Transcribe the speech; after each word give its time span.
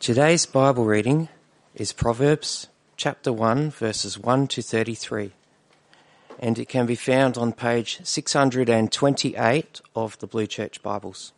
Today's 0.00 0.46
Bible 0.46 0.86
reading 0.86 1.28
is 1.74 1.92
Proverbs 1.92 2.68
chapter 2.96 3.34
1, 3.34 3.70
verses 3.70 4.18
1 4.18 4.46
to 4.46 4.62
33, 4.62 5.32
and 6.38 6.58
it 6.58 6.70
can 6.70 6.86
be 6.86 6.94
found 6.94 7.36
on 7.36 7.52
page 7.52 8.00
628 8.02 9.80
of 9.94 10.18
the 10.18 10.26
Blue 10.26 10.46
Church 10.46 10.82
Bibles. 10.82 11.32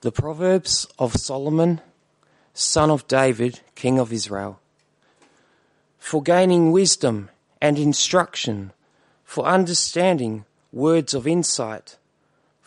The 0.00 0.10
Proverbs 0.10 0.88
of 0.98 1.12
Solomon, 1.16 1.82
son 2.54 2.90
of 2.90 3.06
David, 3.06 3.60
king 3.74 3.98
of 3.98 4.14
Israel. 4.14 4.58
For 5.98 6.22
gaining 6.22 6.72
wisdom 6.72 7.28
and 7.60 7.78
instruction, 7.78 8.72
for 9.24 9.44
understanding 9.44 10.46
words 10.72 11.12
of 11.12 11.26
insight 11.26 11.98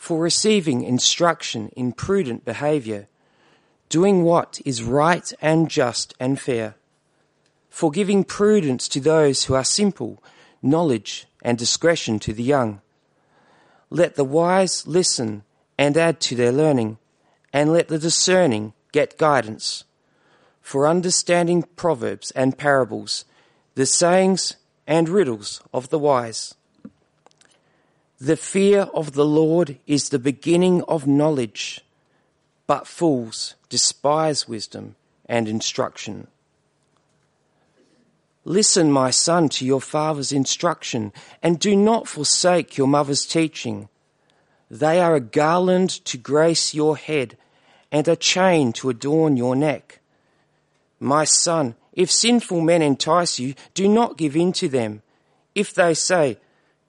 for 0.00 0.18
receiving 0.18 0.82
instruction 0.82 1.68
in 1.76 1.92
prudent 1.92 2.42
behavior, 2.42 3.06
doing 3.90 4.24
what 4.24 4.58
is 4.64 4.82
right 4.82 5.30
and 5.42 5.68
just 5.68 6.14
and 6.18 6.40
fair, 6.40 6.74
for 7.68 7.90
giving 7.90 8.24
prudence 8.24 8.88
to 8.88 8.98
those 8.98 9.44
who 9.44 9.54
are 9.54 9.62
simple, 9.62 10.22
knowledge 10.62 11.26
and 11.42 11.58
discretion 11.58 12.18
to 12.18 12.32
the 12.32 12.42
young. 12.42 12.80
Let 13.90 14.14
the 14.14 14.24
wise 14.24 14.86
listen 14.86 15.42
and 15.76 15.94
add 15.98 16.18
to 16.20 16.34
their 16.34 16.50
learning, 16.50 16.96
and 17.52 17.70
let 17.70 17.88
the 17.88 17.98
discerning 17.98 18.72
get 18.92 19.18
guidance. 19.18 19.84
For 20.62 20.86
understanding 20.86 21.64
proverbs 21.76 22.30
and 22.30 22.56
parables, 22.56 23.26
the 23.74 23.84
sayings 23.84 24.56
and 24.86 25.10
riddles 25.10 25.60
of 25.74 25.90
the 25.90 25.98
wise 25.98 26.54
the 28.20 28.36
fear 28.36 28.82
of 28.92 29.12
the 29.12 29.24
Lord 29.24 29.78
is 29.86 30.10
the 30.10 30.18
beginning 30.18 30.82
of 30.82 31.06
knowledge, 31.06 31.80
but 32.66 32.86
fools 32.86 33.54
despise 33.70 34.46
wisdom 34.46 34.94
and 35.24 35.48
instruction. 35.48 36.26
Listen, 38.44 38.92
my 38.92 39.10
son, 39.10 39.48
to 39.50 39.64
your 39.64 39.80
father's 39.80 40.32
instruction, 40.32 41.12
and 41.42 41.58
do 41.58 41.74
not 41.74 42.06
forsake 42.06 42.76
your 42.76 42.86
mother's 42.86 43.24
teaching. 43.24 43.88
They 44.70 45.00
are 45.00 45.14
a 45.14 45.20
garland 45.20 45.90
to 46.04 46.18
grace 46.18 46.74
your 46.74 46.98
head, 46.98 47.38
and 47.90 48.06
a 48.06 48.16
chain 48.16 48.72
to 48.74 48.90
adorn 48.90 49.38
your 49.38 49.56
neck. 49.56 50.00
My 50.98 51.24
son, 51.24 51.74
if 51.94 52.10
sinful 52.10 52.60
men 52.60 52.82
entice 52.82 53.38
you, 53.38 53.54
do 53.72 53.88
not 53.88 54.18
give 54.18 54.36
in 54.36 54.52
to 54.54 54.68
them. 54.68 55.02
If 55.54 55.72
they 55.74 55.94
say, 55.94 56.38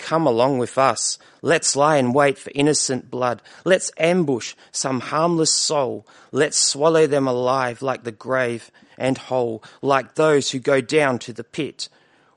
Come 0.01 0.25
along 0.25 0.57
with 0.57 0.79
us. 0.79 1.19
Let's 1.43 1.75
lie 1.75 1.97
in 1.97 2.11
wait 2.11 2.39
for 2.39 2.51
innocent 2.55 3.11
blood. 3.11 3.39
Let's 3.63 3.91
ambush 3.97 4.55
some 4.71 4.99
harmless 4.99 5.51
soul. 5.53 6.07
Let's 6.31 6.57
swallow 6.57 7.05
them 7.05 7.27
alive 7.27 7.83
like 7.83 8.03
the 8.03 8.11
grave 8.11 8.71
and 8.97 9.19
whole, 9.19 9.63
like 9.79 10.15
those 10.15 10.49
who 10.49 10.59
go 10.59 10.81
down 10.81 11.19
to 11.19 11.33
the 11.33 11.43
pit. 11.43 11.87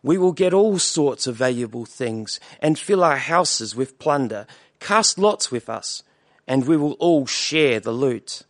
We 0.02 0.18
will 0.18 0.32
get 0.32 0.52
all 0.52 0.78
sorts 0.78 1.26
of 1.26 1.36
valuable 1.36 1.86
things 1.86 2.38
and 2.60 2.78
fill 2.78 3.02
our 3.02 3.16
houses 3.16 3.74
with 3.74 3.98
plunder. 3.98 4.46
Cast 4.78 5.18
lots 5.18 5.50
with 5.50 5.70
us, 5.70 6.02
and 6.46 6.68
we 6.68 6.76
will 6.76 6.92
all 7.00 7.24
share 7.24 7.80
the 7.80 7.92
loot. 7.92 8.42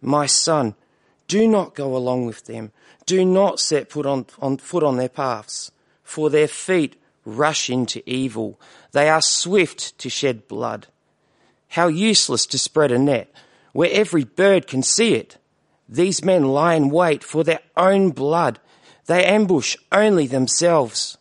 My 0.00 0.26
son, 0.26 0.74
do 1.28 1.46
not 1.46 1.76
go 1.76 1.96
along 1.96 2.26
with 2.26 2.46
them. 2.46 2.72
Do 3.06 3.24
not 3.24 3.60
set 3.60 3.90
foot 3.92 4.04
on, 4.04 4.26
on, 4.40 4.56
foot 4.56 4.82
on 4.82 4.96
their 4.96 5.08
paths, 5.08 5.70
for 6.02 6.28
their 6.28 6.48
feet 6.48 6.96
rush 7.24 7.70
into 7.70 8.02
evil. 8.08 8.60
They 8.92 9.08
are 9.08 9.22
swift 9.22 9.96
to 9.98 10.10
shed 10.10 10.48
blood. 10.48 10.86
How 11.68 11.88
useless 11.88 12.46
to 12.46 12.58
spread 12.58 12.92
a 12.92 12.98
net 12.98 13.32
where 13.72 13.90
every 13.90 14.24
bird 14.24 14.66
can 14.66 14.82
see 14.82 15.14
it. 15.14 15.38
These 15.88 16.24
men 16.24 16.44
lie 16.44 16.74
in 16.74 16.90
wait 16.90 17.24
for 17.24 17.44
their 17.44 17.60
own 17.76 18.10
blood. 18.10 18.60
They 19.06 19.24
ambush 19.24 19.76
only 19.90 20.26
themselves. 20.26 21.18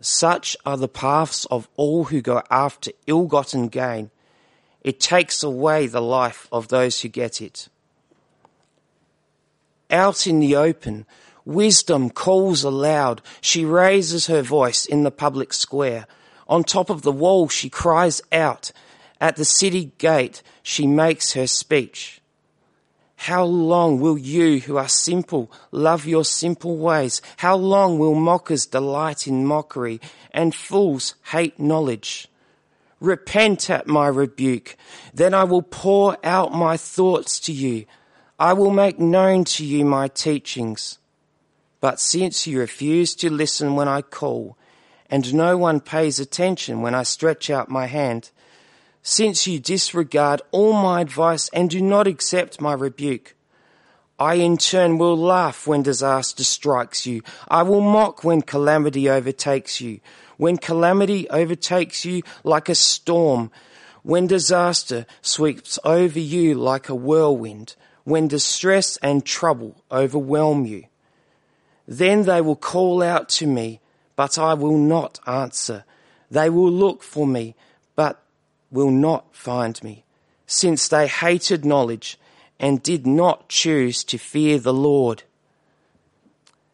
Such 0.00 0.56
are 0.64 0.76
the 0.76 0.88
paths 0.88 1.46
of 1.46 1.68
all 1.76 2.04
who 2.04 2.20
go 2.20 2.42
after 2.50 2.92
ill 3.06 3.26
gotten 3.26 3.68
gain. 3.68 4.10
It 4.82 5.00
takes 5.00 5.42
away 5.42 5.86
the 5.86 6.02
life 6.02 6.48
of 6.52 6.68
those 6.68 7.00
who 7.00 7.08
get 7.08 7.40
it. 7.40 7.68
Out 9.90 10.26
in 10.26 10.40
the 10.40 10.56
open, 10.56 11.06
Wisdom 11.46 12.10
calls 12.10 12.64
aloud. 12.64 13.22
She 13.40 13.64
raises 13.64 14.26
her 14.26 14.42
voice 14.42 14.84
in 14.84 15.04
the 15.04 15.12
public 15.12 15.52
square. 15.52 16.06
On 16.48 16.64
top 16.64 16.90
of 16.90 17.02
the 17.02 17.12
wall, 17.12 17.48
she 17.48 17.70
cries 17.70 18.20
out. 18.32 18.72
At 19.20 19.36
the 19.36 19.44
city 19.44 19.92
gate, 19.98 20.42
she 20.62 20.86
makes 20.86 21.32
her 21.32 21.46
speech. 21.46 22.20
How 23.14 23.44
long 23.44 24.00
will 24.00 24.18
you 24.18 24.60
who 24.60 24.76
are 24.76 24.88
simple 24.88 25.50
love 25.70 26.04
your 26.04 26.24
simple 26.24 26.76
ways? 26.76 27.22
How 27.38 27.56
long 27.56 27.98
will 27.98 28.14
mockers 28.14 28.66
delight 28.66 29.26
in 29.26 29.46
mockery 29.46 30.00
and 30.32 30.54
fools 30.54 31.14
hate 31.30 31.58
knowledge? 31.58 32.28
Repent 33.00 33.70
at 33.70 33.86
my 33.86 34.08
rebuke. 34.08 34.76
Then 35.14 35.32
I 35.32 35.44
will 35.44 35.62
pour 35.62 36.18
out 36.24 36.52
my 36.52 36.76
thoughts 36.76 37.38
to 37.40 37.52
you. 37.52 37.86
I 38.38 38.52
will 38.52 38.70
make 38.70 38.98
known 38.98 39.44
to 39.44 39.64
you 39.64 39.84
my 39.84 40.08
teachings. 40.08 40.98
But 41.80 42.00
since 42.00 42.46
you 42.46 42.58
refuse 42.58 43.14
to 43.16 43.30
listen 43.30 43.76
when 43.76 43.88
I 43.88 44.02
call, 44.02 44.56
and 45.08 45.34
no 45.34 45.56
one 45.56 45.80
pays 45.80 46.18
attention 46.18 46.82
when 46.82 46.94
I 46.94 47.02
stretch 47.02 47.50
out 47.50 47.68
my 47.68 47.86
hand, 47.86 48.30
since 49.02 49.46
you 49.46 49.60
disregard 49.60 50.42
all 50.50 50.72
my 50.72 51.00
advice 51.00 51.48
and 51.50 51.70
do 51.70 51.80
not 51.80 52.06
accept 52.06 52.60
my 52.60 52.72
rebuke, 52.72 53.36
I 54.18 54.34
in 54.34 54.56
turn 54.56 54.96
will 54.96 55.16
laugh 55.16 55.66
when 55.66 55.82
disaster 55.82 56.42
strikes 56.42 57.06
you. 57.06 57.22
I 57.48 57.62
will 57.62 57.82
mock 57.82 58.24
when 58.24 58.40
calamity 58.40 59.10
overtakes 59.10 59.80
you. 59.80 60.00
When 60.38 60.56
calamity 60.56 61.28
overtakes 61.28 62.04
you 62.06 62.22
like 62.42 62.70
a 62.70 62.74
storm, 62.74 63.50
when 64.02 64.26
disaster 64.26 65.04
sweeps 65.20 65.78
over 65.84 66.18
you 66.18 66.54
like 66.54 66.88
a 66.88 66.94
whirlwind, 66.94 67.76
when 68.04 68.26
distress 68.26 68.96
and 68.98 69.24
trouble 69.24 69.84
overwhelm 69.90 70.64
you. 70.64 70.84
Then 71.86 72.24
they 72.24 72.40
will 72.40 72.56
call 72.56 73.02
out 73.02 73.28
to 73.30 73.46
me, 73.46 73.80
but 74.16 74.38
I 74.38 74.54
will 74.54 74.76
not 74.76 75.20
answer. 75.26 75.84
They 76.30 76.50
will 76.50 76.70
look 76.70 77.02
for 77.02 77.26
me, 77.26 77.54
but 77.94 78.22
will 78.70 78.90
not 78.90 79.34
find 79.34 79.82
me, 79.84 80.04
since 80.46 80.88
they 80.88 81.06
hated 81.06 81.64
knowledge 81.64 82.18
and 82.58 82.82
did 82.82 83.06
not 83.06 83.48
choose 83.48 84.02
to 84.04 84.18
fear 84.18 84.58
the 84.58 84.72
Lord. 84.72 85.22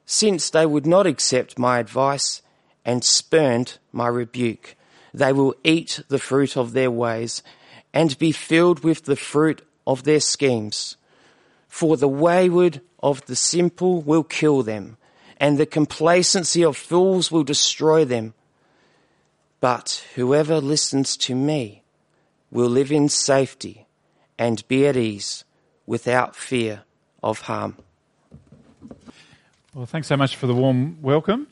Since 0.07 0.51
they 0.51 0.65
would 0.65 0.87
not 0.87 1.07
accept 1.07 1.59
my 1.59 1.79
advice 1.79 2.43
and 2.85 3.05
spurned 3.05 3.79
my 3.93 4.09
rebuke, 4.09 4.77
they 5.13 5.33
will 5.33 5.55
eat 5.63 6.03
the 6.09 6.19
fruit 6.19 6.57
of 6.57 6.73
their 6.73 6.91
ways 6.91 7.43
and 7.93 8.19
be 8.19 8.33
filled 8.33 8.81
with 8.81 9.05
the 9.05 9.17
fruit 9.17 9.67
of 9.87 10.05
their 10.05 10.21
schemes. 10.21 10.97
For 11.69 11.97
the 11.97 12.09
wayward 12.09 12.81
of 13.03 13.25
the 13.27 13.37
simple 13.37 14.01
will 14.01 14.23
kill 14.23 14.63
them 14.63 14.97
and 15.43 15.59
the 15.59 15.67
complacency 15.67 16.65
of 16.65 16.77
fools 16.77 17.33
will 17.33 17.43
destroy 17.43 18.05
them. 18.05 18.33
But 19.59 20.05
whoever 20.15 20.61
listens 20.61 21.17
to 21.17 21.35
me 21.35 21.83
will 22.53 22.69
live 22.69 22.93
in 22.93 23.09
safety 23.09 23.89
and 24.39 24.67
be 24.69 24.87
at 24.87 24.97
ease 24.97 25.45
without 25.85 26.37
fear 26.37 26.85
of 27.25 27.41
harm. 27.41 27.77
Well, 29.75 29.85
thanks 29.85 30.07
so 30.07 30.17
much 30.17 30.37
for 30.37 30.47
the 30.47 30.55
warm 30.55 31.03
welcome. 31.03 31.49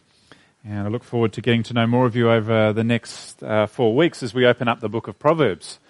And 0.65 0.87
I 0.87 0.89
look 0.89 1.03
forward 1.03 1.33
to 1.33 1.41
getting 1.41 1.65
to 1.65 1.75
know 1.75 1.89
more 1.89 2.07
of 2.07 2.15
you 2.15 2.31
over 2.31 2.73
the 2.73 2.85
next 2.85 3.43
uh, 3.43 3.67
four 3.67 3.97
weeks 3.97 4.23
as 4.23 4.33
we 4.33 4.47
open 4.47 4.69
up 4.69 4.79
the 4.79 4.89
book 4.89 5.09
of 5.09 5.19
Proverbs. 5.19 5.81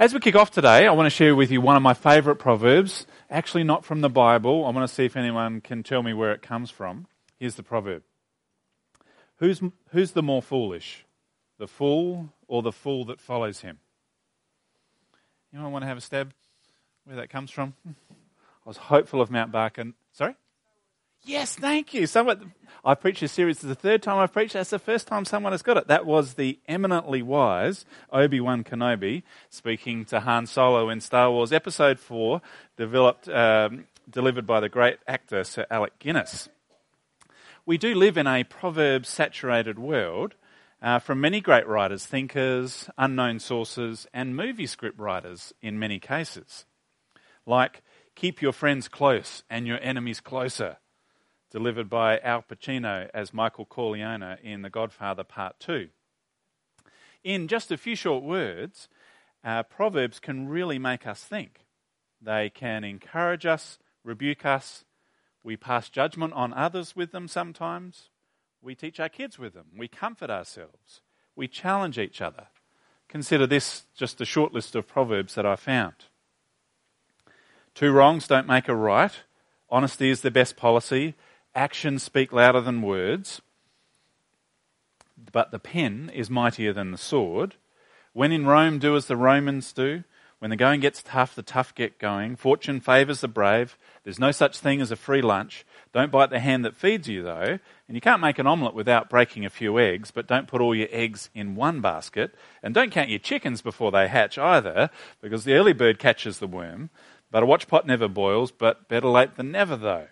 As 0.00 0.12
we 0.12 0.18
kick 0.18 0.34
off 0.34 0.50
today, 0.50 0.88
I 0.88 0.90
want 0.90 1.06
to 1.06 1.10
share 1.10 1.36
with 1.36 1.52
you 1.52 1.60
one 1.60 1.76
of 1.76 1.82
my 1.82 1.94
favourite 1.94 2.40
Proverbs, 2.40 3.06
actually 3.30 3.62
not 3.62 3.84
from 3.84 4.00
the 4.00 4.10
Bible. 4.10 4.66
I 4.66 4.70
want 4.70 4.88
to 4.88 4.92
see 4.92 5.04
if 5.04 5.16
anyone 5.16 5.60
can 5.60 5.84
tell 5.84 6.02
me 6.02 6.12
where 6.12 6.32
it 6.32 6.42
comes 6.42 6.68
from. 6.68 7.06
Here's 7.38 7.56
the 7.56 7.62
proverb 7.62 8.02
Who's, 9.36 9.60
who's 9.90 10.12
the 10.12 10.22
more 10.22 10.42
foolish, 10.42 11.04
the 11.58 11.66
fool 11.66 12.32
or 12.46 12.62
the 12.62 12.72
fool 12.72 13.04
that 13.06 13.20
follows 13.20 13.60
him? 13.60 13.78
Anyone 15.52 15.72
want 15.72 15.82
to 15.82 15.88
have 15.88 15.98
a 15.98 16.00
stab 16.00 16.32
where 17.04 17.16
that 17.16 17.30
comes 17.30 17.50
from? 17.50 17.74
I 17.86 18.68
was 18.68 18.76
hopeful 18.76 19.20
of 19.20 19.30
Mount 19.30 19.52
Barker. 19.52 19.92
Sorry? 20.12 20.34
Yes, 21.24 21.56
thank 21.56 21.94
you. 21.94 22.06
Someone, 22.06 22.52
I 22.84 22.94
preached 22.94 23.22
a 23.22 23.28
series. 23.28 23.56
This 23.56 23.64
is 23.64 23.68
the 23.70 23.74
third 23.74 24.02
time 24.02 24.18
I've 24.18 24.32
preached. 24.32 24.52
That's 24.52 24.70
the 24.70 24.78
first 24.78 25.06
time 25.06 25.24
someone 25.24 25.52
has 25.52 25.62
got 25.62 25.76
it. 25.76 25.88
That 25.88 26.06
was 26.06 26.34
the 26.34 26.58
eminently 26.68 27.22
wise 27.22 27.84
Obi 28.12 28.40
Wan 28.40 28.62
Kenobi 28.62 29.22
speaking 29.48 30.04
to 30.06 30.20
Han 30.20 30.46
Solo 30.46 30.90
in 30.90 31.00
Star 31.00 31.30
Wars 31.30 31.52
Episode 31.52 31.98
4, 31.98 32.42
developed, 32.76 33.28
um, 33.28 33.86
delivered 34.08 34.46
by 34.46 34.60
the 34.60 34.68
great 34.68 34.98
actor 35.08 35.44
Sir 35.44 35.66
Alec 35.70 35.98
Guinness 35.98 36.48
we 37.66 37.78
do 37.78 37.94
live 37.94 38.18
in 38.18 38.26
a 38.26 38.44
proverb 38.44 39.06
saturated 39.06 39.78
world 39.78 40.34
uh, 40.82 40.98
from 40.98 41.20
many 41.20 41.40
great 41.40 41.66
writers, 41.66 42.04
thinkers, 42.04 42.90
unknown 42.98 43.38
sources, 43.38 44.06
and 44.12 44.36
movie 44.36 44.66
script 44.66 44.98
writers 44.98 45.54
in 45.62 45.78
many 45.78 45.98
cases. 45.98 46.66
like 47.46 47.82
Keep 48.14 48.42
Your 48.42 48.52
Friends 48.52 48.88
Close 48.88 49.42
and 49.50 49.66
Your 49.66 49.78
Enemies 49.80 50.20
Closer, 50.20 50.76
delivered 51.50 51.88
by 51.88 52.18
Al 52.18 52.42
Pacino 52.42 53.08
as 53.12 53.34
Michael 53.34 53.64
Corleone 53.64 54.38
in 54.42 54.62
The 54.62 54.70
Godfather 54.70 55.24
Part 55.24 55.58
2. 55.60 55.88
In 57.22 57.48
just 57.48 57.72
a 57.72 57.78
few 57.78 57.96
short 57.96 58.22
words, 58.22 58.88
uh, 59.42 59.62
Proverbs 59.62 60.20
can 60.20 60.48
really 60.48 60.78
make 60.78 61.06
us 61.06 61.24
think. 61.24 61.64
They 62.20 62.50
can 62.50 62.84
encourage 62.84 63.46
us, 63.46 63.78
rebuke 64.04 64.44
us. 64.44 64.84
We 65.44 65.56
pass 65.56 65.90
judgment 65.90 66.32
on 66.32 66.54
others 66.54 66.96
with 66.96 67.12
them 67.12 67.28
sometimes. 67.28 68.08
We 68.62 68.74
teach 68.74 68.98
our 68.98 69.10
kids 69.10 69.38
with 69.38 69.52
them. 69.52 69.66
We 69.76 69.88
comfort 69.88 70.30
ourselves. 70.30 71.02
We 71.36 71.46
challenge 71.46 71.98
each 71.98 72.22
other. 72.22 72.48
Consider 73.08 73.46
this 73.46 73.84
just 73.94 74.22
a 74.22 74.24
short 74.24 74.54
list 74.54 74.74
of 74.74 74.88
Proverbs 74.88 75.34
that 75.34 75.44
I 75.44 75.56
found. 75.56 76.06
Two 77.74 77.92
wrongs 77.92 78.26
don't 78.26 78.46
make 78.46 78.68
a 78.68 78.74
right. 78.74 79.12
Honesty 79.68 80.08
is 80.08 80.22
the 80.22 80.30
best 80.30 80.56
policy. 80.56 81.14
Actions 81.54 82.02
speak 82.02 82.32
louder 82.32 82.62
than 82.62 82.80
words. 82.80 83.42
But 85.30 85.50
the 85.50 85.58
pen 85.58 86.10
is 86.14 86.30
mightier 86.30 86.72
than 86.72 86.90
the 86.90 86.98
sword. 86.98 87.56
When 88.14 88.32
in 88.32 88.46
Rome, 88.46 88.78
do 88.78 88.96
as 88.96 89.06
the 89.06 89.16
Romans 89.16 89.72
do. 89.72 90.04
When 90.44 90.50
the 90.50 90.56
going 90.56 90.80
gets 90.80 91.02
tough, 91.02 91.34
the 91.34 91.42
tough 91.42 91.74
get 91.74 91.98
going. 91.98 92.36
Fortune 92.36 92.78
favours 92.78 93.22
the 93.22 93.28
brave. 93.28 93.78
There's 94.02 94.18
no 94.18 94.30
such 94.30 94.58
thing 94.58 94.82
as 94.82 94.90
a 94.90 94.94
free 94.94 95.22
lunch. 95.22 95.64
Don't 95.94 96.12
bite 96.12 96.28
the 96.28 96.38
hand 96.38 96.66
that 96.66 96.76
feeds 96.76 97.08
you, 97.08 97.22
though. 97.22 97.58
And 97.88 97.94
you 97.94 98.02
can't 98.02 98.20
make 98.20 98.38
an 98.38 98.46
omelette 98.46 98.74
without 98.74 99.08
breaking 99.08 99.46
a 99.46 99.48
few 99.48 99.78
eggs, 99.78 100.10
but 100.10 100.26
don't 100.26 100.46
put 100.46 100.60
all 100.60 100.74
your 100.74 100.88
eggs 100.90 101.30
in 101.34 101.54
one 101.54 101.80
basket. 101.80 102.34
And 102.62 102.74
don't 102.74 102.92
count 102.92 103.08
your 103.08 103.20
chickens 103.20 103.62
before 103.62 103.90
they 103.90 104.06
hatch 104.06 104.36
either, 104.36 104.90
because 105.22 105.44
the 105.44 105.54
early 105.54 105.72
bird 105.72 105.98
catches 105.98 106.40
the 106.40 106.46
worm. 106.46 106.90
But 107.30 107.42
a 107.42 107.46
watchpot 107.46 107.86
never 107.86 108.06
boils, 108.06 108.50
but 108.52 108.86
better 108.86 109.08
late 109.08 109.36
than 109.36 109.50
never, 109.50 109.76
though. 109.76 110.08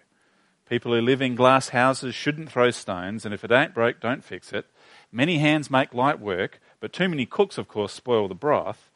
People 0.66 0.94
who 0.94 1.02
live 1.02 1.20
in 1.20 1.34
glass 1.34 1.68
houses 1.68 2.14
shouldn't 2.14 2.50
throw 2.50 2.70
stones, 2.70 3.26
and 3.26 3.34
if 3.34 3.44
it 3.44 3.52
ain't 3.52 3.74
broke, 3.74 4.00
don't 4.00 4.24
fix 4.24 4.50
it. 4.54 4.64
Many 5.12 5.36
hands 5.40 5.70
make 5.70 5.92
light 5.92 6.20
work, 6.20 6.58
but 6.80 6.94
too 6.94 7.10
many 7.10 7.26
cooks, 7.26 7.58
of 7.58 7.68
course, 7.68 7.92
spoil 7.92 8.28
the 8.28 8.34
broth. 8.34 8.88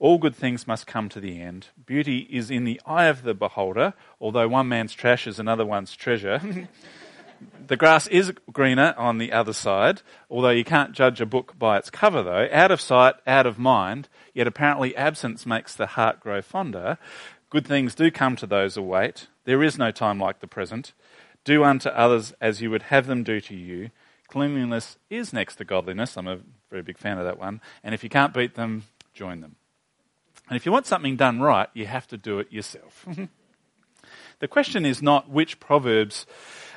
All 0.00 0.18
good 0.18 0.34
things 0.34 0.66
must 0.66 0.86
come 0.86 1.08
to 1.10 1.20
the 1.20 1.40
end. 1.40 1.68
Beauty 1.86 2.26
is 2.30 2.50
in 2.50 2.64
the 2.64 2.80
eye 2.84 3.06
of 3.06 3.22
the 3.22 3.34
beholder, 3.34 3.94
although 4.20 4.48
one 4.48 4.68
man's 4.68 4.92
trash 4.92 5.26
is 5.26 5.38
another 5.38 5.64
one's 5.64 5.94
treasure. 5.94 6.40
the 7.66 7.76
grass 7.76 8.06
is 8.08 8.32
greener 8.52 8.94
on 8.98 9.18
the 9.18 9.32
other 9.32 9.52
side, 9.52 10.02
although 10.28 10.50
you 10.50 10.64
can't 10.64 10.92
judge 10.92 11.20
a 11.20 11.26
book 11.26 11.58
by 11.58 11.78
its 11.78 11.90
cover, 11.90 12.22
though. 12.22 12.48
Out 12.50 12.72
of 12.72 12.80
sight, 12.80 13.14
out 13.26 13.46
of 13.46 13.58
mind, 13.58 14.08
yet 14.32 14.48
apparently 14.48 14.96
absence 14.96 15.46
makes 15.46 15.74
the 15.74 15.86
heart 15.86 16.20
grow 16.20 16.42
fonder. 16.42 16.98
Good 17.48 17.66
things 17.66 17.94
do 17.94 18.10
come 18.10 18.34
to 18.36 18.46
those 18.46 18.74
who 18.74 18.82
wait. 18.82 19.28
There 19.44 19.62
is 19.62 19.78
no 19.78 19.92
time 19.92 20.18
like 20.18 20.40
the 20.40 20.48
present. 20.48 20.92
Do 21.44 21.62
unto 21.62 21.88
others 21.90 22.34
as 22.40 22.60
you 22.60 22.70
would 22.70 22.84
have 22.84 23.06
them 23.06 23.22
do 23.22 23.40
to 23.42 23.54
you. 23.54 23.90
Cleanliness 24.28 24.96
is 25.08 25.32
next 25.32 25.56
to 25.56 25.64
godliness. 25.64 26.16
I'm 26.16 26.26
a 26.26 26.40
very 26.68 26.82
big 26.82 26.98
fan 26.98 27.18
of 27.18 27.24
that 27.24 27.38
one. 27.38 27.60
And 27.84 27.94
if 27.94 28.02
you 28.02 28.10
can't 28.10 28.34
beat 28.34 28.54
them, 28.54 28.84
join 29.12 29.40
them. 29.40 29.56
And 30.48 30.56
if 30.56 30.66
you 30.66 30.72
want 30.72 30.86
something 30.86 31.16
done 31.16 31.40
right, 31.40 31.68
you 31.72 31.86
have 31.86 32.06
to 32.08 32.18
do 32.18 32.38
it 32.38 32.52
yourself. 32.52 33.06
the 34.40 34.48
question 34.48 34.84
is 34.84 35.00
not 35.00 35.30
which 35.30 35.58
proverbs, 35.58 36.26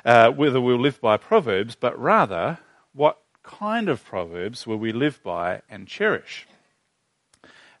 uh, 0.04 0.30
whether 0.30 0.60
we'll 0.60 0.80
live 0.80 1.00
by 1.00 1.16
proverbs, 1.16 1.74
but 1.74 1.98
rather 1.98 2.58
what 2.94 3.18
kind 3.42 3.88
of 3.88 4.04
proverbs 4.04 4.66
will 4.66 4.78
we 4.78 4.92
live 4.92 5.22
by 5.22 5.60
and 5.68 5.86
cherish. 5.86 6.46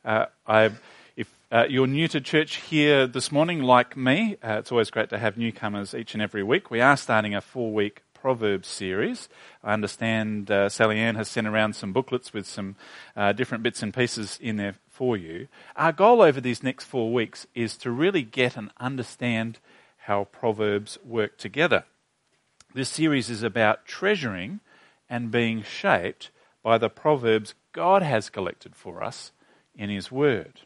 Uh, 0.04 0.26
I, 0.46 0.70
if 1.16 1.34
uh, 1.50 1.64
you're 1.68 1.86
new 1.86 2.08
to 2.08 2.20
church 2.20 2.56
here 2.56 3.06
this 3.06 3.32
morning, 3.32 3.62
like 3.62 3.96
me, 3.96 4.36
uh, 4.42 4.58
it's 4.58 4.70
always 4.70 4.90
great 4.90 5.08
to 5.10 5.18
have 5.18 5.38
newcomers 5.38 5.94
each 5.94 6.12
and 6.12 6.22
every 6.22 6.42
week. 6.42 6.70
We 6.70 6.80
are 6.80 6.96
starting 6.96 7.34
a 7.34 7.40
four 7.40 7.72
week 7.72 8.02
Proverbs 8.20 8.68
series. 8.68 9.28
I 9.62 9.72
understand 9.72 10.50
uh, 10.50 10.68
Sally 10.68 10.98
Ann 10.98 11.14
has 11.14 11.28
sent 11.28 11.46
around 11.46 11.76
some 11.76 11.92
booklets 11.92 12.32
with 12.32 12.46
some 12.46 12.76
uh, 13.16 13.32
different 13.32 13.62
bits 13.62 13.82
and 13.82 13.94
pieces 13.94 14.38
in 14.42 14.56
there 14.56 14.74
for 14.98 15.16
you. 15.16 15.46
Our 15.76 15.92
goal 15.92 16.20
over 16.20 16.40
these 16.40 16.64
next 16.64 16.82
four 16.82 17.12
weeks 17.12 17.46
is 17.54 17.76
to 17.78 17.90
really 17.92 18.22
get 18.22 18.56
and 18.56 18.72
understand 18.80 19.60
how 19.98 20.24
Proverbs 20.24 20.98
work 21.04 21.38
together. 21.38 21.84
This 22.74 22.88
series 22.88 23.30
is 23.30 23.44
about 23.44 23.86
treasuring 23.86 24.58
and 25.08 25.30
being 25.30 25.62
shaped 25.62 26.30
by 26.64 26.78
the 26.78 26.90
Proverbs 26.90 27.54
God 27.72 28.02
has 28.02 28.28
collected 28.28 28.74
for 28.74 29.04
us 29.04 29.30
in 29.76 29.88
His 29.88 30.10
Word. 30.10 30.62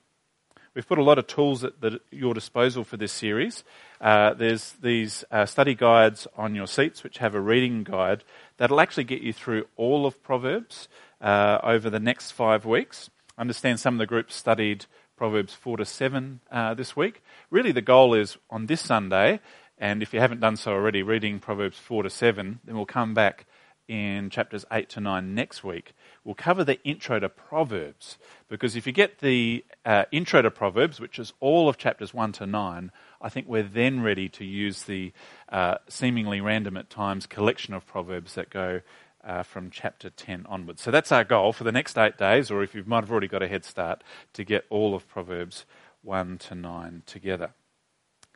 We've 0.75 0.89
put 0.89 0.99
a 0.99 1.05
lot 1.05 1.19
of 1.19 1.27
tools 1.27 1.63
at, 1.63 1.83
the, 1.83 2.01
your 2.11 2.33
disposal 2.33 2.85
for 2.85 2.97
this 2.97 3.13
series. 3.13 3.65
Uh, 4.01 4.33
there's 4.33 4.73
these 4.81 5.27
uh, 5.31 5.45
study 5.45 5.75
guides 5.75 6.27
on 6.39 6.55
your 6.55 6.67
seats, 6.67 7.05
which 7.05 7.19
have 7.19 7.35
a 7.35 7.41
reading 7.41 7.85
guide 7.85 8.25
that'll 8.57 8.81
actually 8.81 9.05
get 9.05 9.21
you 9.21 9.35
through 9.35 9.67
all 9.77 10.07
of 10.07 10.23
Proverbs 10.23 10.89
uh, 11.21 11.59
over 11.63 11.91
the 11.91 12.01
next 12.01 12.31
five 12.31 12.65
weeks. 12.65 13.11
Understand 13.39 13.81
some 13.81 13.95
of 13.95 13.99
the 13.99 14.07
groups 14.07 14.35
studied 14.35 14.87
Proverbs 15.17 15.55
4 15.55 15.79
to 15.79 15.85
7 15.85 16.41
uh, 16.51 16.75
this 16.75 16.95
week. 16.95 17.23
Really, 17.51 17.73
the 17.73 17.81
goal 17.81 18.15
is 18.15 18.37
on 18.51 18.67
this 18.67 18.81
Sunday, 18.81 19.41
and 19.79 20.03
if 20.03 20.13
you 20.13 20.21
haven't 20.21 20.41
done 20.41 20.57
so 20.57 20.73
already, 20.73 21.03
reading 21.03 21.39
Proverbs 21.39 21.79
4 21.79 22.03
to 22.03 22.11
7, 22.11 22.61
then 22.65 22.77
we'll 22.77 22.85
come 22.85 23.15
back 23.15 23.47
in 23.89 24.31
chapters 24.31 24.65
8 24.71 24.89
to 24.91 25.01
9 25.01 25.35
next 25.35 25.65
week. 25.65 25.93
We'll 26.25 26.35
cover 26.35 26.63
the 26.63 26.83
intro 26.83 27.19
to 27.21 27.29
Proverbs, 27.29 28.19
because 28.49 28.77
if 28.77 28.87
you 28.87 28.93
get 28.93 29.19
the 29.21 29.65
uh, 29.85 30.05
intro 30.13 30.43
to 30.43 30.51
Proverbs, 30.51 31.01
which 31.01 31.19
is 31.19 31.33
all 31.41 31.69
of 31.69 31.79
chapters 31.79 32.13
1 32.13 32.33
to 32.33 32.47
9, 32.47 32.93
I 33.21 33.29
think 33.29 33.49
we're 33.49 33.63
then 33.63 34.03
ready 34.03 34.29
to 34.31 34.45
use 34.45 34.83
the 34.83 35.13
uh, 35.49 35.77
seemingly 35.89 36.41
random 36.41 36.77
at 36.77 36.91
times 36.91 37.27
collection 37.27 37.75
of 37.75 37.87
Proverbs 37.87 38.35
that 38.35 38.51
go 38.51 38.83
uh, 39.25 39.43
from 39.43 39.71
chapter 39.71 40.11
10 40.11 40.47
onwards. 40.49 40.83
So 40.83 40.91
that's 40.91 41.13
our 41.13 41.25
goal 41.25 41.53
for 41.53 41.65
the 41.65 41.73
next 41.73 41.97
eight 41.99 42.17
days, 42.17 42.51
or 42.51 42.63
if 42.63 42.75
you 42.75 42.83
might 42.87 43.03
have 43.03 43.11
already 43.11 43.29
got 43.29 43.43
a 43.43 43.49
head 43.49 43.65
start, 43.65 44.03
to 44.33 44.45
get 44.45 44.65
all 44.71 44.95
of 44.95 45.09
Proverbs 45.09 45.65
1 46.03 46.39
to 46.39 46.55
9 46.55 47.03
together. 47.07 47.51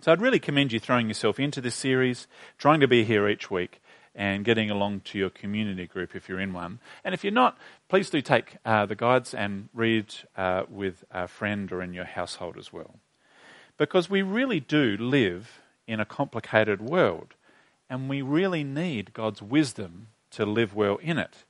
So 0.00 0.12
I'd 0.12 0.21
really 0.21 0.38
commend 0.38 0.73
you 0.73 0.81
throwing 0.81 1.09
yourself 1.09 1.41
into 1.41 1.61
this 1.61 1.75
series, 1.75 2.27
trying 2.59 2.81
to 2.81 2.88
be 2.88 3.05
here 3.05 3.29
each 3.29 3.50
week, 3.50 3.81
and 4.15 4.44
getting 4.44 4.71
along 4.71 5.00
to 5.00 5.19
your 5.19 5.31
community 5.31 5.87
group 5.87 6.15
if 6.15 6.29
you're 6.29 6.41
in 6.41 6.53
one. 6.53 6.81
And 7.05 7.15
if 7.15 7.23
you're 7.23 7.33
not, 7.33 7.59
please 7.88 8.09
do 8.09 8.23
take 8.23 8.56
uh, 8.65 8.87
the 8.87 8.94
guides 8.94 9.35
and 9.35 9.69
read 9.75 10.15
uh, 10.37 10.65
with 10.69 11.05
a 11.11 11.29
friend 11.29 11.71
or 11.71 11.83
in 11.83 11.93
your 11.93 12.05
household 12.05 12.56
as 12.59 12.73
well. 12.73 12.99
Because 13.79 14.09
we 14.09 14.23
really 14.23 14.61
do 14.61 14.97
live 14.99 15.61
in 15.87 16.00
a 16.00 16.07
complicated 16.07 16.81
world, 16.81 17.35
and 17.90 18.09
we 18.09 18.23
really 18.23 18.64
need 18.64 19.12
God's 19.12 19.43
wisdom 19.43 20.09
to 20.33 20.47
live 20.47 20.75
well 20.75 20.97
in 20.97 21.18
it. 21.18 21.45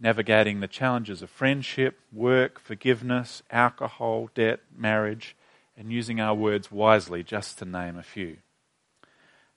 Navigating 0.00 0.60
the 0.60 0.68
challenges 0.68 1.22
of 1.22 1.30
friendship, 1.30 1.98
work, 2.12 2.60
forgiveness, 2.60 3.42
alcohol, 3.50 4.30
debt, 4.34 4.60
marriage, 4.76 5.36
and 5.76 5.92
using 5.92 6.20
our 6.20 6.34
words 6.34 6.70
wisely, 6.70 7.22
just 7.22 7.58
to 7.58 7.64
name 7.64 7.96
a 7.96 8.02
few. 8.02 8.38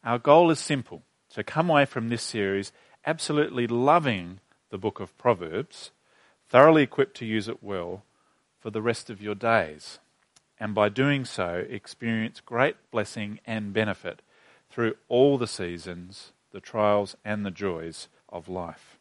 Our 0.04 0.18
goal 0.18 0.50
is 0.50 0.60
simple 0.60 1.04
so 1.32 1.44
come 1.44 1.70
away 1.70 1.86
from 1.86 2.10
this 2.10 2.24
series 2.24 2.74
absolutely 3.06 3.66
loving 3.66 4.42
the 4.70 4.78
book 4.78 5.00
of 5.00 5.18
Proverbs, 5.18 5.92
thoroughly 6.50 6.84
equipped 6.84 7.16
to 7.18 7.26
use 7.26 7.48
it 7.48 7.64
well 7.64 8.04
for 8.60 8.70
the 8.70 8.82
rest 8.82 9.10
of 9.10 9.22
your 9.22 9.34
days. 9.34 10.00
And 10.60 10.76
by 10.76 10.90
doing 10.90 11.24
so, 11.24 11.66
experience 11.70 12.42
great 12.42 12.76
blessing 12.92 13.40
and 13.46 13.72
benefit 13.72 14.22
through 14.70 14.96
all 15.08 15.38
the 15.38 15.48
seasons, 15.48 16.34
the 16.52 16.60
trials, 16.60 17.16
and 17.24 17.46
the 17.46 17.52
joys 17.52 18.10
of 18.32 18.50
life. 18.50 18.98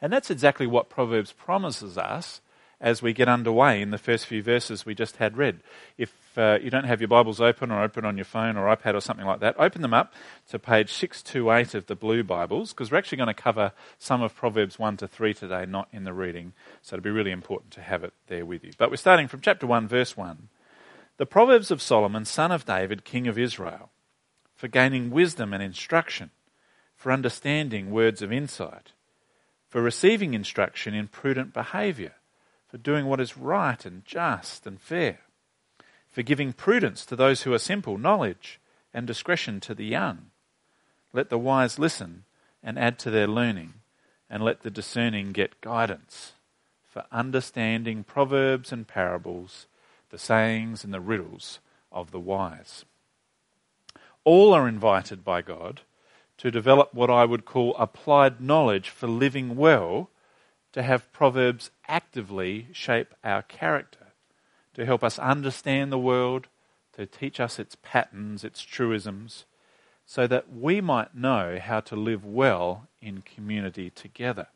And 0.00 0.12
that's 0.12 0.30
exactly 0.30 0.66
what 0.66 0.90
Proverbs 0.90 1.32
promises 1.32 1.96
us 1.96 2.40
as 2.80 3.00
we 3.00 3.12
get 3.12 3.28
underway 3.28 3.80
in 3.80 3.90
the 3.90 3.98
first 3.98 4.26
few 4.26 4.42
verses 4.42 4.84
we 4.84 4.94
just 4.94 5.16
had 5.16 5.36
read. 5.36 5.60
If 5.96 6.12
uh, 6.36 6.58
you 6.60 6.68
don't 6.68 6.84
have 6.84 7.00
your 7.00 7.08
Bibles 7.08 7.40
open 7.40 7.70
or 7.70 7.82
open 7.82 8.04
on 8.04 8.16
your 8.16 8.26
phone 8.26 8.56
or 8.56 8.74
iPad 8.74 8.94
or 8.94 9.00
something 9.00 9.24
like 9.24 9.40
that, 9.40 9.58
open 9.58 9.80
them 9.80 9.94
up 9.94 10.12
to 10.50 10.58
page 10.58 10.92
628 10.92 11.74
of 11.74 11.86
the 11.86 11.94
Blue 11.94 12.22
Bibles 12.22 12.72
because 12.72 12.90
we're 12.90 12.98
actually 12.98 13.16
going 13.16 13.28
to 13.28 13.34
cover 13.34 13.72
some 13.98 14.20
of 14.20 14.34
Proverbs 14.34 14.78
1 14.78 14.98
to 14.98 15.08
3 15.08 15.32
today, 15.32 15.64
not 15.66 15.88
in 15.90 16.04
the 16.04 16.12
reading. 16.12 16.52
So 16.82 16.96
it'll 16.96 17.04
be 17.04 17.10
really 17.10 17.30
important 17.30 17.70
to 17.72 17.80
have 17.80 18.04
it 18.04 18.12
there 18.26 18.44
with 18.44 18.62
you. 18.62 18.72
But 18.76 18.90
we're 18.90 18.96
starting 18.96 19.28
from 19.28 19.40
chapter 19.40 19.66
1, 19.66 19.88
verse 19.88 20.16
1. 20.16 20.48
The 21.16 21.26
Proverbs 21.26 21.70
of 21.70 21.80
Solomon, 21.80 22.26
son 22.26 22.52
of 22.52 22.66
David, 22.66 23.04
king 23.04 23.26
of 23.26 23.38
Israel, 23.38 23.88
for 24.54 24.68
gaining 24.68 25.10
wisdom 25.10 25.54
and 25.54 25.62
instruction, 25.62 26.30
for 27.06 27.12
understanding 27.12 27.92
words 27.92 28.20
of 28.20 28.32
insight, 28.32 28.90
for 29.68 29.80
receiving 29.80 30.34
instruction 30.34 30.92
in 30.92 31.06
prudent 31.06 31.52
behavior 31.52 32.14
for 32.66 32.78
doing 32.78 33.06
what 33.06 33.20
is 33.20 33.38
right 33.38 33.86
and 33.86 34.04
just 34.04 34.66
and 34.66 34.80
fair, 34.80 35.20
for 36.08 36.22
giving 36.22 36.52
prudence 36.52 37.06
to 37.06 37.14
those 37.14 37.42
who 37.42 37.54
are 37.54 37.60
simple, 37.60 37.96
knowledge 37.96 38.58
and 38.92 39.06
discretion 39.06 39.60
to 39.60 39.72
the 39.72 39.84
young. 39.84 40.32
Let 41.12 41.30
the 41.30 41.38
wise 41.38 41.78
listen 41.78 42.24
and 42.60 42.76
add 42.76 42.98
to 42.98 43.10
their 43.12 43.28
learning, 43.28 43.74
and 44.28 44.42
let 44.42 44.62
the 44.62 44.70
discerning 44.72 45.30
get 45.30 45.60
guidance. 45.60 46.32
For 46.88 47.04
understanding 47.12 48.02
proverbs 48.02 48.72
and 48.72 48.84
parables, 48.84 49.68
the 50.10 50.18
sayings 50.18 50.82
and 50.82 50.92
the 50.92 50.98
riddles 50.98 51.60
of 51.92 52.10
the 52.10 52.18
wise. 52.18 52.84
All 54.24 54.52
are 54.52 54.66
invited 54.66 55.22
by 55.22 55.42
God 55.42 55.82
to 56.38 56.50
develop 56.50 56.92
what 56.92 57.10
I 57.10 57.24
would 57.24 57.44
call 57.44 57.74
applied 57.76 58.40
knowledge 58.40 58.90
for 58.90 59.06
living 59.06 59.56
well, 59.56 60.10
to 60.72 60.82
have 60.82 61.12
Proverbs 61.12 61.70
actively 61.88 62.68
shape 62.72 63.14
our 63.24 63.42
character, 63.42 64.08
to 64.74 64.84
help 64.84 65.02
us 65.02 65.18
understand 65.18 65.90
the 65.90 65.98
world, 65.98 66.48
to 66.92 67.06
teach 67.06 67.40
us 67.40 67.58
its 67.58 67.76
patterns, 67.82 68.44
its 68.44 68.62
truisms, 68.62 69.46
so 70.04 70.26
that 70.26 70.52
we 70.52 70.80
might 70.80 71.14
know 71.14 71.58
how 71.60 71.80
to 71.80 71.96
live 71.96 72.24
well 72.24 72.86
in 73.00 73.22
community 73.22 73.90
together. 73.90 74.48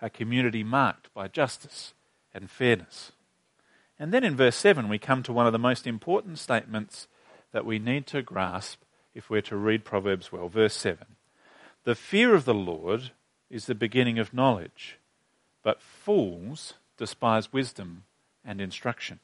A 0.00 0.08
community 0.08 0.62
marked 0.62 1.12
by 1.12 1.28
justice 1.28 1.92
and 2.32 2.50
fairness. 2.50 3.12
And 3.98 4.12
then 4.12 4.24
in 4.24 4.36
verse 4.36 4.56
7, 4.56 4.88
we 4.88 4.98
come 4.98 5.22
to 5.24 5.32
one 5.32 5.46
of 5.46 5.52
the 5.52 5.58
most 5.58 5.86
important 5.86 6.38
statements 6.38 7.08
that 7.52 7.66
we 7.66 7.78
need 7.78 8.06
to 8.08 8.22
grasp 8.22 8.83
if 9.14 9.30
we're 9.30 9.40
to 9.42 9.56
read 9.56 9.84
Proverbs 9.84 10.32
well. 10.32 10.48
Verse 10.48 10.74
7 10.74 11.06
The 11.84 11.94
fear 11.94 12.34
of 12.34 12.44
the 12.44 12.54
Lord 12.54 13.12
is 13.50 13.66
the 13.66 13.74
beginning 13.74 14.18
of 14.18 14.34
knowledge, 14.34 14.98
but 15.62 15.80
fools 15.80 16.74
despise 16.96 17.52
wisdom 17.52 18.04
and 18.44 18.60
instruction. 18.60 19.20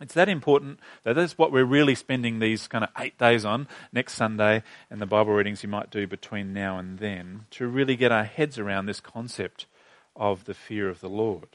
It's 0.00 0.14
that 0.14 0.28
important 0.28 0.78
that 1.02 1.14
that's 1.14 1.36
what 1.36 1.50
we're 1.50 1.64
really 1.64 1.96
spending 1.96 2.38
these 2.38 2.68
kind 2.68 2.84
of 2.84 2.90
eight 2.98 3.18
days 3.18 3.44
on 3.44 3.66
next 3.92 4.14
Sunday 4.14 4.62
and 4.90 5.00
the 5.00 5.06
Bible 5.06 5.32
readings 5.32 5.64
you 5.64 5.68
might 5.68 5.90
do 5.90 6.06
between 6.06 6.52
now 6.52 6.78
and 6.78 6.98
then 6.98 7.46
to 7.52 7.66
really 7.66 7.96
get 7.96 8.12
our 8.12 8.24
heads 8.24 8.58
around 8.58 8.86
this 8.86 9.00
concept 9.00 9.66
of 10.14 10.44
the 10.44 10.54
fear 10.54 10.88
of 10.88 11.00
the 11.00 11.08
Lord. 11.08 11.48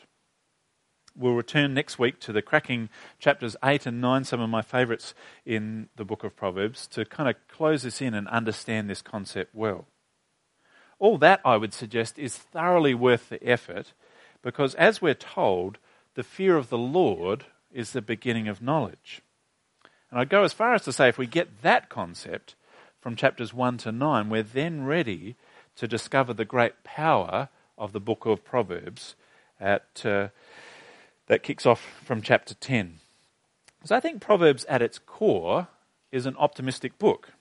We'll 1.16 1.34
return 1.34 1.76
next 1.76 2.00
week 2.00 2.20
to 2.22 2.34
the 2.34 2.42
cracking 2.42 2.90
chapters 3.20 3.56
8 3.64 3.86
and 3.86 4.02
9, 4.02 4.24
some 4.24 4.42
of 4.42 4.50
my 4.50 4.64
favourites 4.64 5.14
in 5.46 5.90
the 5.96 6.06
book 6.06 6.24
of 6.24 6.36
Proverbs, 6.36 6.88
to 6.88 7.06
kind 7.06 7.30
of 7.30 7.36
close 7.48 7.84
this 7.84 8.02
in 8.02 8.16
and 8.16 8.28
understand 8.30 8.90
this 8.90 9.04
concept 9.04 9.54
well. 9.54 9.86
All 10.98 11.20
that, 11.20 11.40
I 11.46 11.58
would 11.58 11.74
suggest, 11.74 12.18
is 12.18 12.36
thoroughly 12.36 12.96
worth 12.96 13.30
the 13.30 13.44
effort 13.48 13.94
because, 14.42 14.74
as 14.76 15.04
we're 15.04 15.14
told, 15.14 15.78
the 16.16 16.24
fear 16.24 16.58
of 16.58 16.70
the 16.70 16.80
Lord 16.80 17.46
is 17.72 17.92
the 17.92 18.02
beginning 18.02 18.48
of 18.48 18.62
knowledge. 18.62 19.22
And 20.10 20.20
I'd 20.20 20.30
go 20.30 20.44
as 20.44 20.54
far 20.54 20.74
as 20.74 20.84
to 20.86 20.94
say 20.94 21.10
if 21.10 21.20
we 21.20 21.28
get 21.28 21.62
that 21.62 21.90
concept 21.90 22.56
from 23.00 23.16
chapters 23.16 23.54
1 23.54 23.78
to 23.80 23.92
9, 23.92 24.30
we're 24.30 24.42
then 24.42 24.84
ready 24.86 25.36
to 25.76 25.88
discover 25.88 26.34
the 26.34 26.46
great 26.46 26.84
power 26.84 27.50
of 27.78 27.92
the 27.94 28.00
book 28.00 28.26
of 28.26 28.44
Proverbs 28.44 29.14
at. 29.60 30.04
Uh, 30.04 30.30
that 31.28 31.44
kicks 31.44 31.66
off 31.66 31.82
from 32.04 32.22
chapter 32.22 32.54
10. 32.54 33.00
So 33.84 33.96
I 33.96 34.00
think 34.00 34.22
Proverbs 34.22 34.66
at 34.66 34.82
its 34.82 35.00
core 35.00 35.68
is 36.12 36.26
an 36.26 36.36
optimistic 36.38 36.98
book. 36.98 37.34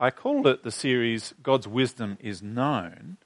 I 0.00 0.10
called 0.10 0.46
it 0.46 0.62
the 0.62 0.70
series 0.70 1.34
God's 1.42 1.68
Wisdom 1.68 2.18
is 2.20 2.42
Known 2.42 3.16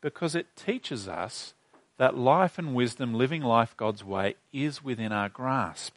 because 0.00 0.34
it 0.34 0.56
teaches 0.56 1.08
us 1.08 1.54
that 1.96 2.16
life 2.16 2.58
and 2.58 2.74
wisdom, 2.74 3.14
living 3.14 3.42
life 3.42 3.76
God's 3.76 4.04
way, 4.04 4.36
is 4.52 4.84
within 4.84 5.12
our 5.12 5.28
grasp. 5.28 5.96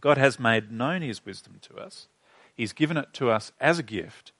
God 0.00 0.18
has 0.18 0.38
made 0.38 0.70
known 0.70 1.02
His 1.02 1.24
wisdom 1.24 1.58
to 1.62 1.76
us, 1.76 2.08
He's 2.54 2.72
given 2.72 2.96
it 2.96 3.12
to 3.14 3.30
us 3.30 3.52
as 3.60 3.78
a 3.78 3.82
gift, 3.82 4.32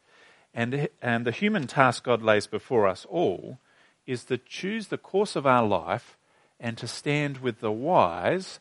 and, 0.52 0.88
and 1.00 1.26
the 1.26 1.30
human 1.30 1.66
task 1.66 2.04
God 2.04 2.22
lays 2.22 2.46
before 2.46 2.86
us 2.86 3.06
all 3.08 3.58
is 4.06 4.24
to 4.24 4.38
choose 4.38 4.88
the 4.88 4.98
course 4.98 5.36
of 5.36 5.46
our 5.46 5.66
life 5.66 6.16
and 6.60 6.76
to 6.78 6.86
stand 6.86 7.38
with 7.38 7.60
the 7.60 7.72
wise 7.72 8.60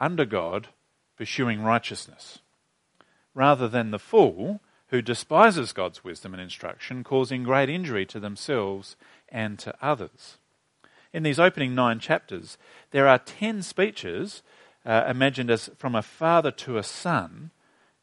under 0.00 0.24
God, 0.24 0.68
pursuing 1.16 1.62
righteousness, 1.62 2.40
rather 3.34 3.68
than 3.68 3.90
the 3.90 3.98
fool 3.98 4.60
who 4.88 5.02
despises 5.02 5.72
God's 5.72 6.02
wisdom 6.02 6.32
and 6.34 6.42
instruction, 6.42 7.04
causing 7.04 7.44
great 7.44 7.68
injury 7.68 8.06
to 8.06 8.18
themselves 8.18 8.96
and 9.28 9.58
to 9.58 9.74
others. 9.82 10.38
In 11.12 11.22
these 11.22 11.38
opening 11.38 11.74
nine 11.74 12.00
chapters, 12.00 12.58
there 12.90 13.06
are 13.06 13.18
ten 13.18 13.62
speeches 13.62 14.42
uh, 14.84 15.04
imagined 15.08 15.50
as 15.50 15.70
from 15.76 15.94
a 15.94 16.02
father 16.02 16.50
to 16.50 16.76
a 16.76 16.82
son, 16.82 17.50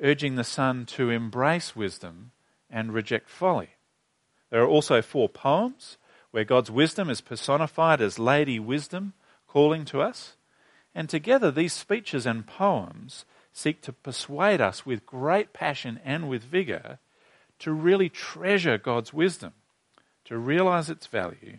urging 0.01 0.35
the 0.35 0.43
son 0.43 0.85
to 0.85 1.09
embrace 1.09 1.75
wisdom 1.75 2.31
and 2.69 2.93
reject 2.93 3.29
folly. 3.29 3.69
There 4.49 4.61
are 4.61 4.67
also 4.67 5.01
four 5.01 5.29
poems 5.29 5.97
where 6.31 6.43
God's 6.43 6.71
wisdom 6.71 7.09
is 7.09 7.21
personified 7.21 8.01
as 8.01 8.17
Lady 8.17 8.59
Wisdom, 8.59 9.13
calling 9.51 9.83
to 9.85 10.01
us. 10.01 10.37
And 10.95 11.09
together, 11.09 11.51
these 11.51 11.73
speeches 11.73 12.25
and 12.25 12.47
poems 12.47 13.25
seek 13.51 13.81
to 13.81 13.93
persuade 13.93 14.61
us 14.61 14.85
with 14.85 15.05
great 15.05 15.51
passion 15.51 15.99
and 16.05 16.29
with 16.29 16.43
vigor 16.43 16.99
to 17.59 17.73
really 17.73 18.09
treasure 18.09 18.77
God's 18.77 19.13
wisdom, 19.13 19.53
to 20.25 20.37
realize 20.37 20.89
its 20.89 21.05
value, 21.05 21.57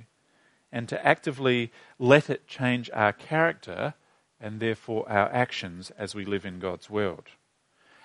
and 0.72 0.88
to 0.88 1.06
actively 1.06 1.70
let 1.98 2.30
it 2.30 2.48
change 2.48 2.90
our 2.94 3.12
character 3.12 3.94
and 4.40 4.58
therefore 4.58 5.08
our 5.08 5.30
actions 5.32 5.92
as 5.98 6.14
we 6.14 6.24
live 6.24 6.46
in 6.46 6.58
God's 6.58 6.88
world. 6.88 7.28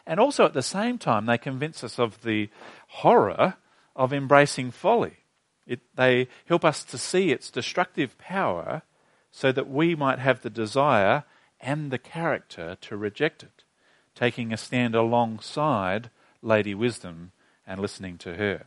And 0.05 0.19
also 0.19 0.45
at 0.45 0.53
the 0.53 0.61
same 0.61 0.97
time, 0.97 1.25
they 1.25 1.37
convince 1.37 1.83
us 1.83 1.97
of 1.97 2.21
the 2.23 2.49
horror 2.87 3.55
of 3.95 4.13
embracing 4.13 4.71
folly. 4.71 5.17
It, 5.65 5.79
they 5.95 6.27
help 6.45 6.63
us 6.63 6.83
to 6.85 6.97
see 6.97 7.31
its 7.31 7.49
destructive 7.49 8.17
power 8.17 8.83
so 9.31 9.51
that 9.51 9.69
we 9.69 9.95
might 9.95 10.19
have 10.19 10.41
the 10.41 10.49
desire 10.49 11.23
and 11.59 11.91
the 11.91 11.97
character 11.97 12.77
to 12.81 12.97
reject 12.97 13.43
it, 13.43 13.63
taking 14.15 14.53
a 14.53 14.57
stand 14.57 14.95
alongside 14.95 16.09
Lady 16.41 16.73
Wisdom 16.73 17.31
and 17.65 17.79
listening 17.79 18.17
to 18.19 18.35
her. 18.35 18.65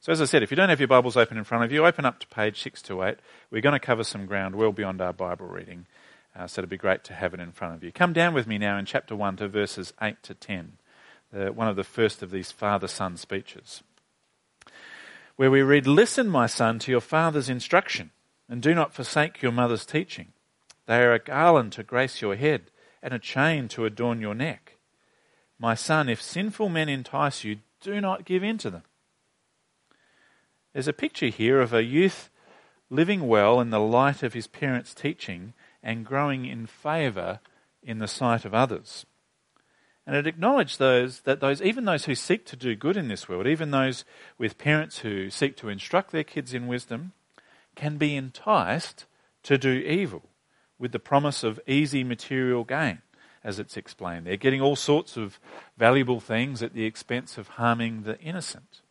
So, 0.00 0.12
as 0.12 0.22
I 0.22 0.24
said, 0.24 0.42
if 0.42 0.50
you 0.50 0.56
don't 0.56 0.70
have 0.70 0.80
your 0.80 0.88
Bibles 0.88 1.16
open 1.16 1.36
in 1.36 1.44
front 1.44 1.64
of 1.64 1.72
you, 1.72 1.84
open 1.84 2.06
up 2.06 2.20
to 2.20 2.26
page 2.28 2.62
6 2.62 2.80
to 2.82 3.02
8. 3.02 3.18
We're 3.50 3.60
going 3.60 3.74
to 3.74 3.78
cover 3.78 4.04
some 4.04 4.24
ground 4.24 4.54
well 4.54 4.72
beyond 4.72 5.02
our 5.02 5.12
Bible 5.12 5.46
reading, 5.46 5.86
uh, 6.34 6.46
so 6.46 6.60
it'd 6.60 6.70
be 6.70 6.78
great 6.78 7.04
to 7.04 7.14
have 7.14 7.34
it 7.34 7.40
in 7.40 7.52
front 7.52 7.74
of 7.74 7.84
you. 7.84 7.92
Come 7.92 8.14
down 8.14 8.32
with 8.32 8.46
me 8.46 8.56
now 8.56 8.78
in 8.78 8.86
chapter 8.86 9.14
1 9.14 9.36
to 9.36 9.48
verses 9.48 9.92
8 10.00 10.22
to 10.22 10.32
10, 10.32 10.78
uh, 11.36 11.46
one 11.48 11.68
of 11.68 11.76
the 11.76 11.84
first 11.84 12.22
of 12.22 12.30
these 12.30 12.50
father 12.50 12.88
son 12.88 13.18
speeches, 13.18 13.82
where 15.36 15.50
we 15.50 15.60
read, 15.60 15.86
Listen, 15.86 16.28
my 16.28 16.46
son, 16.46 16.78
to 16.78 16.90
your 16.90 17.02
father's 17.02 17.50
instruction 17.50 18.10
and 18.50 18.60
do 18.60 18.74
not 18.74 18.92
forsake 18.92 19.40
your 19.40 19.52
mother's 19.52 19.86
teaching. 19.86 20.32
They 20.86 21.00
are 21.02 21.14
a 21.14 21.20
garland 21.20 21.72
to 21.74 21.84
grace 21.84 22.20
your 22.20 22.34
head 22.34 22.72
and 23.00 23.14
a 23.14 23.18
chain 23.18 23.68
to 23.68 23.86
adorn 23.86 24.20
your 24.20 24.34
neck. 24.34 24.76
My 25.56 25.74
son, 25.74 26.08
if 26.08 26.20
sinful 26.20 26.68
men 26.68 26.88
entice 26.88 27.44
you, 27.44 27.58
do 27.80 28.00
not 28.00 28.24
give 28.24 28.42
in 28.42 28.58
to 28.58 28.70
them. 28.70 28.82
There's 30.72 30.88
a 30.88 30.92
picture 30.92 31.28
here 31.28 31.60
of 31.60 31.72
a 31.72 31.84
youth 31.84 32.28
living 32.90 33.28
well 33.28 33.60
in 33.60 33.70
the 33.70 33.78
light 33.78 34.24
of 34.24 34.34
his 34.34 34.48
parents' 34.48 34.94
teaching 34.94 35.54
and 35.80 36.04
growing 36.04 36.44
in 36.44 36.66
favour 36.66 37.38
in 37.84 37.98
the 37.98 38.08
sight 38.08 38.44
of 38.44 38.52
others. 38.52 39.06
And 40.06 40.16
it 40.16 40.26
acknowledged 40.26 40.78
those 40.80 41.20
that 41.20 41.40
those 41.40 41.62
even 41.62 41.84
those 41.84 42.06
who 42.06 42.16
seek 42.16 42.44
to 42.46 42.56
do 42.56 42.74
good 42.74 42.96
in 42.96 43.06
this 43.06 43.28
world, 43.28 43.46
even 43.46 43.70
those 43.70 44.04
with 44.38 44.58
parents 44.58 44.98
who 44.98 45.30
seek 45.30 45.56
to 45.58 45.68
instruct 45.68 46.10
their 46.10 46.24
kids 46.24 46.52
in 46.52 46.66
wisdom, 46.66 47.12
can 47.80 47.96
be 47.96 48.14
enticed 48.14 49.06
to 49.42 49.56
do 49.56 49.70
evil 49.70 50.22
with 50.78 50.92
the 50.92 50.98
promise 50.98 51.42
of 51.42 51.58
easy 51.66 52.04
material 52.04 52.62
gain, 52.62 53.00
as 53.42 53.58
it's 53.58 53.74
explained. 53.74 54.26
They're 54.26 54.36
getting 54.36 54.60
all 54.60 54.76
sorts 54.76 55.16
of 55.16 55.40
valuable 55.78 56.20
things 56.20 56.62
at 56.62 56.74
the 56.74 56.84
expense 56.84 57.38
of 57.38 57.48
harming 57.48 58.02
the 58.02 58.20
innocent. 58.20 58.82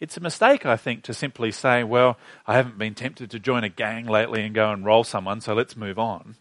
It's 0.00 0.16
a 0.16 0.22
mistake, 0.22 0.64
I 0.64 0.78
think, 0.78 1.02
to 1.02 1.12
simply 1.12 1.50
say, 1.50 1.84
well, 1.84 2.16
I 2.46 2.54
haven't 2.54 2.78
been 2.78 2.94
tempted 2.94 3.30
to 3.30 3.38
join 3.38 3.62
a 3.62 3.68
gang 3.68 4.06
lately 4.06 4.42
and 4.42 4.54
go 4.54 4.72
and 4.72 4.82
roll 4.82 5.04
someone, 5.04 5.42
so 5.42 5.52
let's 5.52 5.76
move 5.76 5.98
on. 5.98 6.36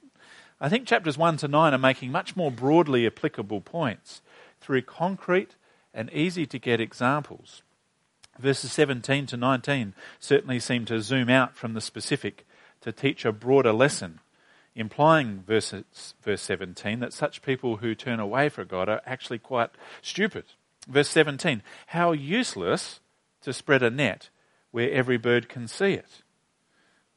I 0.61 0.69
think 0.69 0.87
chapters 0.87 1.17
1 1.17 1.35
to 1.37 1.49
9 1.49 1.73
are 1.73 1.77
making 1.77 2.13
much 2.13 2.37
more 2.37 2.51
broadly 2.51 3.05
applicable 3.05 3.59
points 3.59 4.21
through 4.61 4.83
concrete 4.83 5.57
and 5.93 6.09
easy 6.13 6.45
to 6.45 6.59
get 6.59 6.79
examples 6.79 7.61
Verses 8.37 8.71
17 8.71 9.27
to 9.27 9.37
19 9.37 9.93
certainly 10.19 10.59
seem 10.59 10.85
to 10.85 11.01
zoom 11.01 11.29
out 11.29 11.55
from 11.55 11.73
the 11.73 11.81
specific 11.81 12.45
to 12.81 12.91
teach 12.91 13.25
a 13.25 13.31
broader 13.31 13.71
lesson, 13.71 14.19
implying 14.75 15.43
verses, 15.47 16.13
verse 16.21 16.41
17 16.41 16.99
that 16.99 17.13
such 17.13 17.41
people 17.41 17.77
who 17.77 17.95
turn 17.95 18.19
away 18.19 18.49
from 18.49 18.67
God 18.67 18.89
are 18.89 19.01
actually 19.05 19.39
quite 19.39 19.71
stupid. 20.01 20.45
Verse 20.87 21.09
17, 21.09 21.63
how 21.87 22.11
useless 22.11 22.99
to 23.41 23.53
spread 23.53 23.81
a 23.81 23.89
net 23.89 24.29
where 24.71 24.91
every 24.91 25.17
bird 25.17 25.47
can 25.47 25.67
see 25.67 25.93
it. 25.93 26.21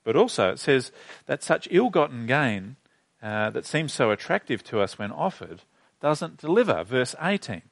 But 0.04 0.16
also 0.16 0.52
it 0.52 0.58
says 0.58 0.92
that 1.26 1.42
such 1.42 1.68
ill 1.70 1.90
gotten 1.90 2.26
gain 2.26 2.76
uh, 3.22 3.50
that 3.50 3.66
seems 3.66 3.92
so 3.92 4.10
attractive 4.10 4.62
to 4.64 4.80
us 4.80 4.98
when 4.98 5.10
offered 5.10 5.62
doesn't 6.00 6.38
deliver. 6.38 6.84
Verse 6.84 7.16
18, 7.20 7.62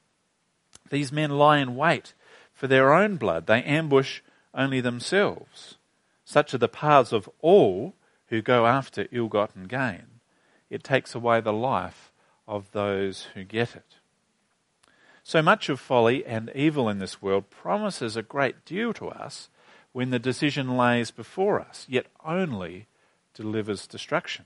these 0.91 1.13
men 1.13 1.31
lie 1.31 1.59
in 1.59 1.77
wait 1.77 2.13
for 2.57 2.67
their 2.67 2.93
own 2.93 3.17
blood. 3.19 3.47
They 3.47 3.63
ambush 3.63 4.23
only 4.55 4.81
themselves. 4.81 5.77
Such 6.25 6.55
are 6.55 6.59
the 6.59 6.69
paths 6.69 7.13
of 7.13 7.29
all 7.41 7.95
who 8.29 8.43
go 8.43 8.67
after 8.67 9.07
ill 9.13 9.29
gotten 9.29 9.65
gain. 9.65 10.07
it 10.69 10.83
takes 10.83 11.15
away 11.15 11.41
the 11.41 11.53
life 11.53 12.11
of 12.49 12.73
those 12.73 13.29
who 13.35 13.45
get 13.45 13.77
it. 13.77 13.97
So 15.23 15.43
much 15.43 15.69
of 15.69 15.79
folly 15.79 16.25
and 16.25 16.51
evil 16.55 16.89
in 16.89 16.99
this 16.99 17.23
world 17.23 17.51
promises 17.51 18.17
a 18.17 18.23
great 18.23 18.65
deal 18.65 18.93
to 18.95 19.09
us 19.09 19.49
when 19.93 20.11
the 20.11 20.19
decision 20.19 20.77
lays 20.77 21.13
before 21.13 21.61
us, 21.61 21.87
yet 21.89 22.07
only 22.25 22.87
delivers 23.35 23.87
destruction. 23.87 24.45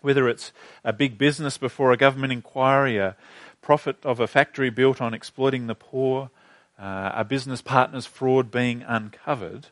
Whether 0.00 0.28
it's 0.28 0.52
a 0.84 0.92
big 0.92 1.16
business 1.16 1.58
before 1.58 1.92
a 1.92 1.96
government 1.96 2.32
inquiry, 2.32 2.98
a 2.98 3.16
profit 3.62 3.96
of 4.04 4.18
a 4.18 4.26
factory 4.26 4.70
built 4.70 5.00
on 5.00 5.14
exploiting 5.14 5.66
the 5.66 5.74
poor, 5.74 6.30
uh, 6.78 7.12
a 7.14 7.24
business 7.24 7.62
partner's 7.62 8.06
fraud 8.06 8.50
being 8.50 8.82
uncovered, 8.82 9.68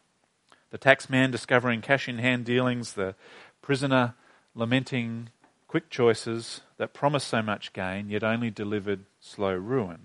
the 0.70 0.78
taxman 0.78 1.30
discovering 1.30 1.80
cash 1.80 2.08
in 2.08 2.18
hand 2.18 2.44
dealings, 2.44 2.94
the 2.94 3.14
prisoner 3.60 4.14
lamenting 4.54 5.28
quick 5.68 5.90
choices 5.90 6.60
that 6.76 6.92
promised 6.92 7.28
so 7.28 7.42
much 7.42 7.72
gain 7.72 8.10
yet 8.10 8.22
only 8.22 8.50
delivered 8.50 9.04
slow 9.20 9.54
ruin. 9.54 10.00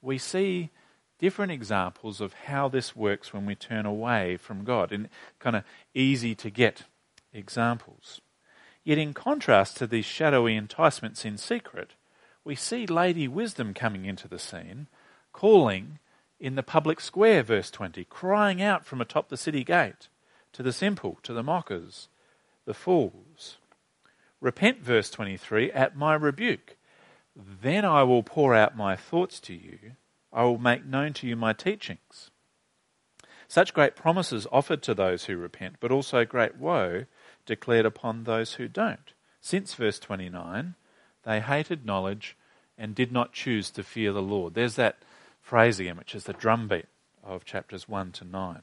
We 0.00 0.18
see 0.18 0.70
different 1.18 1.52
examples 1.52 2.20
of 2.20 2.32
how 2.32 2.68
this 2.68 2.96
works 2.96 3.32
when 3.32 3.46
we 3.46 3.54
turn 3.54 3.86
away 3.86 4.36
from 4.36 4.64
God, 4.64 4.92
in 4.92 5.08
kind 5.38 5.56
of 5.56 5.64
easy 5.94 6.34
to 6.34 6.50
get 6.50 6.84
examples. 7.32 8.20
Yet, 8.84 8.98
in 8.98 9.14
contrast 9.14 9.76
to 9.78 9.86
these 9.86 10.04
shadowy 10.04 10.56
enticements 10.56 11.24
in 11.24 11.38
secret, 11.38 11.92
we 12.44 12.54
see 12.54 12.86
Lady 12.86 13.26
Wisdom 13.26 13.72
coming 13.72 14.04
into 14.04 14.28
the 14.28 14.38
scene, 14.38 14.88
calling 15.34 15.98
in 16.40 16.54
the 16.54 16.62
public 16.62 17.00
square, 17.00 17.42
verse 17.42 17.70
20, 17.70 18.04
crying 18.04 18.62
out 18.62 18.86
from 18.86 19.02
atop 19.02 19.28
the 19.28 19.36
city 19.36 19.64
gate 19.64 20.08
to 20.54 20.62
the 20.62 20.72
simple, 20.72 21.18
to 21.22 21.34
the 21.34 21.42
mockers, 21.42 22.08
the 22.64 22.72
fools. 22.72 23.58
Repent, 24.40 24.80
verse 24.80 25.10
23, 25.10 25.70
at 25.72 25.96
my 25.96 26.14
rebuke. 26.14 26.76
Then 27.36 27.84
I 27.84 28.04
will 28.04 28.22
pour 28.22 28.54
out 28.54 28.76
my 28.76 28.96
thoughts 28.96 29.40
to 29.40 29.54
you. 29.54 29.78
I 30.32 30.44
will 30.44 30.58
make 30.58 30.86
known 30.86 31.12
to 31.14 31.26
you 31.26 31.36
my 31.36 31.52
teachings. 31.52 32.30
Such 33.48 33.74
great 33.74 33.96
promises 33.96 34.46
offered 34.50 34.82
to 34.82 34.94
those 34.94 35.24
who 35.24 35.36
repent, 35.36 35.76
but 35.80 35.90
also 35.90 36.24
great 36.24 36.56
woe 36.56 37.04
declared 37.44 37.86
upon 37.86 38.24
those 38.24 38.54
who 38.54 38.68
don't. 38.68 39.12
Since 39.40 39.74
verse 39.74 39.98
29, 39.98 40.74
they 41.24 41.40
hated 41.40 41.84
knowledge 41.84 42.36
and 42.78 42.94
did 42.94 43.12
not 43.12 43.32
choose 43.32 43.70
to 43.72 43.82
fear 43.82 44.12
the 44.12 44.22
Lord. 44.22 44.54
There's 44.54 44.76
that 44.76 44.98
phrase 45.44 45.78
again, 45.78 45.96
which 45.96 46.14
is 46.14 46.24
the 46.24 46.32
drumbeat 46.32 46.86
of 47.22 47.44
chapters 47.44 47.86
1 47.86 48.12
to 48.12 48.24
9. 48.24 48.62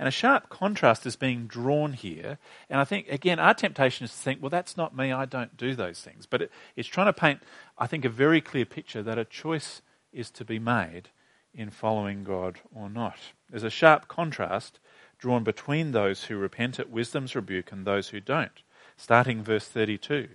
And 0.00 0.08
a 0.08 0.10
sharp 0.10 0.48
contrast 0.48 1.06
is 1.06 1.14
being 1.14 1.46
drawn 1.46 1.92
here. 1.92 2.38
And 2.68 2.80
I 2.80 2.84
think, 2.84 3.08
again, 3.08 3.38
our 3.38 3.54
temptation 3.54 4.04
is 4.04 4.10
to 4.10 4.16
think, 4.16 4.42
well, 4.42 4.50
that's 4.50 4.76
not 4.76 4.96
me, 4.96 5.12
I 5.12 5.26
don't 5.26 5.56
do 5.56 5.74
those 5.74 6.00
things. 6.00 6.26
But 6.26 6.42
it, 6.42 6.52
it's 6.74 6.88
trying 6.88 7.06
to 7.06 7.12
paint, 7.12 7.42
I 7.78 7.86
think, 7.86 8.04
a 8.04 8.10
very 8.10 8.40
clear 8.40 8.64
picture 8.64 9.02
that 9.02 9.18
a 9.18 9.24
choice 9.24 9.80
is 10.12 10.30
to 10.32 10.44
be 10.44 10.58
made 10.58 11.10
in 11.54 11.70
following 11.70 12.24
God 12.24 12.60
or 12.74 12.88
not. 12.88 13.18
There's 13.48 13.62
a 13.62 13.70
sharp 13.70 14.08
contrast 14.08 14.80
drawn 15.18 15.44
between 15.44 15.92
those 15.92 16.24
who 16.24 16.36
repent 16.36 16.80
at 16.80 16.90
wisdom's 16.90 17.36
rebuke 17.36 17.70
and 17.70 17.86
those 17.86 18.08
who 18.08 18.20
don't. 18.20 18.62
Starting 18.96 19.42
verse 19.42 19.68
32. 19.68 20.28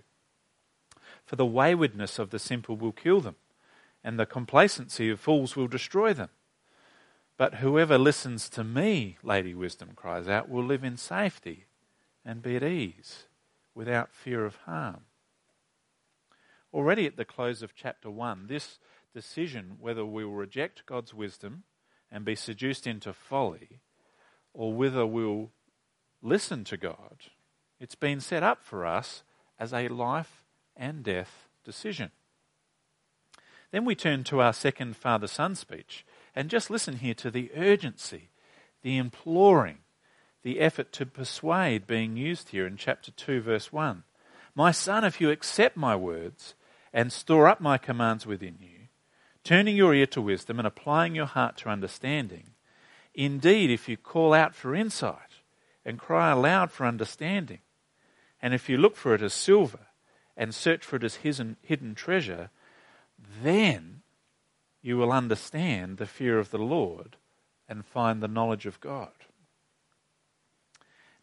For 1.26 1.36
the 1.36 1.46
waywardness 1.46 2.20
of 2.20 2.30
the 2.30 2.40
simple 2.40 2.78
will 2.78 2.92
kill 2.92 3.20
them, 3.20 3.36
and 4.06 4.20
the 4.20 4.26
complacency 4.28 5.10
of 5.10 5.20
fools 5.20 5.56
will 5.56 5.68
destroy 5.68 6.14
them. 6.14 6.30
But 7.38 7.56
whoever 7.56 7.98
listens 7.98 8.48
to 8.50 8.64
me, 8.64 9.18
Lady 9.24 9.56
Wisdom 9.56 9.94
cries 9.96 10.28
out, 10.28 10.48
will 10.48 10.64
live 10.64 10.84
in 10.84 10.96
safety 10.96 11.66
and 12.24 12.44
be 12.44 12.56
at 12.56 12.64
ease 12.64 13.24
without 13.74 14.14
fear 14.14 14.46
of 14.46 14.58
harm. 14.58 15.02
Already 16.72 17.08
at 17.08 17.18
the 17.18 17.26
close 17.26 17.64
of 17.64 17.76
chapter 17.76 18.12
1, 18.12 18.46
this 18.46 18.78
decision 19.12 19.78
whether 19.80 20.06
we 20.06 20.24
will 20.24 20.34
reject 20.36 20.86
God's 20.86 21.14
wisdom 21.14 21.64
and 22.12 22.24
be 22.24 22.36
seduced 22.36 22.86
into 22.86 23.12
folly, 23.12 23.80
or 24.54 24.72
whether 24.72 25.04
we'll 25.04 25.50
listen 26.22 26.64
to 26.66 26.78
God, 26.78 27.18
it's 27.80 27.96
been 27.96 28.20
set 28.20 28.44
up 28.44 28.62
for 28.62 28.86
us 28.86 29.24
as 29.58 29.74
a 29.74 29.88
life 29.88 30.44
and 30.78 31.02
death 31.04 31.48
decision. 31.64 32.12
Then 33.76 33.84
we 33.84 33.94
turn 33.94 34.24
to 34.26 34.40
our 34.40 34.54
second 34.54 34.96
father 34.96 35.28
son 35.28 35.54
speech, 35.54 36.06
and 36.34 36.50
just 36.50 36.70
listen 36.70 37.00
here 37.00 37.14
to 37.16 37.30
the 37.30 37.52
urgency, 37.58 38.30
the 38.84 38.96
imploring, 38.96 39.80
the 40.44 40.62
effort 40.62 40.94
to 40.94 41.06
persuade 41.06 41.86
being 41.86 42.16
used 42.16 42.52
here 42.52 42.66
in 42.66 42.78
chapter 42.78 43.12
2, 43.12 43.42
verse 43.42 43.74
1. 43.74 44.04
My 44.56 44.72
son, 44.72 45.04
if 45.04 45.20
you 45.20 45.30
accept 45.30 45.76
my 45.76 45.94
words 45.94 46.56
and 46.94 47.12
store 47.12 47.50
up 47.50 47.60
my 47.60 47.78
commands 47.78 48.26
within 48.26 48.60
you, 48.62 48.88
turning 49.44 49.76
your 49.76 49.94
ear 49.94 50.06
to 50.06 50.22
wisdom 50.22 50.58
and 50.58 50.66
applying 50.66 51.14
your 51.14 51.26
heart 51.26 51.58
to 51.58 51.70
understanding, 51.70 52.52
indeed, 53.14 53.70
if 53.70 53.90
you 53.90 53.98
call 53.98 54.34
out 54.34 54.56
for 54.56 54.74
insight 54.74 55.42
and 55.84 56.00
cry 56.00 56.32
aloud 56.32 56.72
for 56.72 56.86
understanding, 56.86 57.60
and 58.42 58.54
if 58.54 58.70
you 58.70 58.78
look 58.78 58.96
for 58.96 59.14
it 59.14 59.22
as 59.22 59.34
silver 59.34 59.88
and 60.38 60.56
search 60.56 60.86
for 60.86 60.96
it 60.96 61.04
as 61.04 61.16
hidden, 61.16 61.58
hidden 61.62 61.94
treasure, 61.94 62.50
then 63.44 64.02
you 64.82 64.98
will 64.98 65.12
understand 65.12 65.98
the 65.98 66.06
fear 66.06 66.38
of 66.38 66.52
the 66.52 66.60
Lord 66.60 67.18
and 67.68 67.86
find 67.86 68.22
the 68.22 68.28
knowledge 68.28 68.66
of 68.66 68.80
God. 68.80 69.12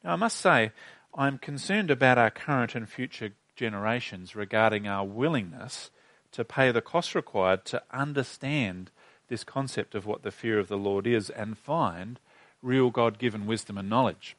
Now, 0.03 0.13
I 0.13 0.17
must 0.17 0.39
say, 0.39 0.73
I'm 1.15 1.39
concerned 1.39 1.91
about 1.91 2.19
our 2.19 2.31
current 2.31 2.75
and 2.75 2.89
future 2.89 3.33
generations 3.55 4.35
regarding 4.35 4.89
our 4.89 5.05
willingness 5.05 5.91
to 6.33 6.45
pay 6.45 6.73
the 6.73 6.81
cost 6.81 7.15
required 7.15 7.65
to 7.67 7.83
understand 7.93 8.91
this 9.29 9.45
concept 9.45 9.95
of 9.95 10.07
what 10.07 10.23
the 10.23 10.31
fear 10.31 10.59
of 10.59 10.69
the 10.69 10.79
Lord 10.79 11.07
is 11.07 11.31
and 11.31 11.57
find 11.57 12.19
real 12.63 12.91
God 12.91 13.19
given 13.19 13.47
wisdom 13.47 13.79
and 13.79 13.89
knowledge. 13.89 14.37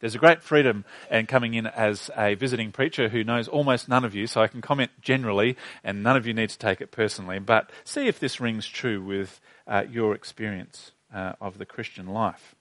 There's 0.00 0.14
a 0.14 0.18
great 0.18 0.42
freedom 0.42 0.84
in 1.10 1.26
coming 1.26 1.54
in 1.54 1.66
as 1.66 2.10
a 2.16 2.34
visiting 2.34 2.72
preacher 2.72 3.08
who 3.08 3.24
knows 3.24 3.48
almost 3.48 3.88
none 3.88 4.04
of 4.04 4.14
you, 4.14 4.26
so 4.26 4.42
I 4.42 4.48
can 4.48 4.60
comment 4.60 4.90
generally, 5.00 5.56
and 5.82 6.02
none 6.02 6.16
of 6.16 6.26
you 6.26 6.34
need 6.34 6.50
to 6.50 6.58
take 6.58 6.80
it 6.80 6.90
personally. 6.90 7.38
But 7.38 7.70
see 7.84 8.06
if 8.06 8.18
this 8.18 8.40
rings 8.40 8.66
true 8.66 9.02
with 9.02 9.40
uh, 9.66 9.84
your 9.90 10.14
experience 10.14 10.92
uh, 11.14 11.32
of 11.40 11.58
the 11.58 11.66
Christian 11.66 12.06
life. 12.06 12.54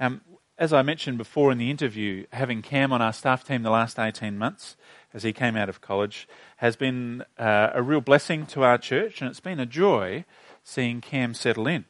Um, 0.00 0.20
as 0.58 0.72
I 0.72 0.82
mentioned 0.82 1.18
before 1.18 1.50
in 1.50 1.58
the 1.58 1.70
interview, 1.70 2.26
having 2.32 2.62
Cam 2.62 2.92
on 2.92 3.00
our 3.00 3.12
staff 3.12 3.44
team 3.44 3.62
the 3.62 3.70
last 3.70 3.98
18 3.98 4.36
months 4.36 4.76
as 5.14 5.22
he 5.22 5.32
came 5.32 5.56
out 5.56 5.68
of 5.68 5.80
college 5.80 6.28
has 6.58 6.76
been 6.76 7.24
uh, 7.38 7.70
a 7.72 7.82
real 7.82 8.00
blessing 8.00 8.46
to 8.46 8.62
our 8.62 8.78
church, 8.78 9.20
and 9.20 9.30
it's 9.30 9.40
been 9.40 9.60
a 9.60 9.66
joy 9.66 10.24
seeing 10.62 11.00
Cam 11.00 11.34
settle 11.34 11.66
in. 11.66 11.84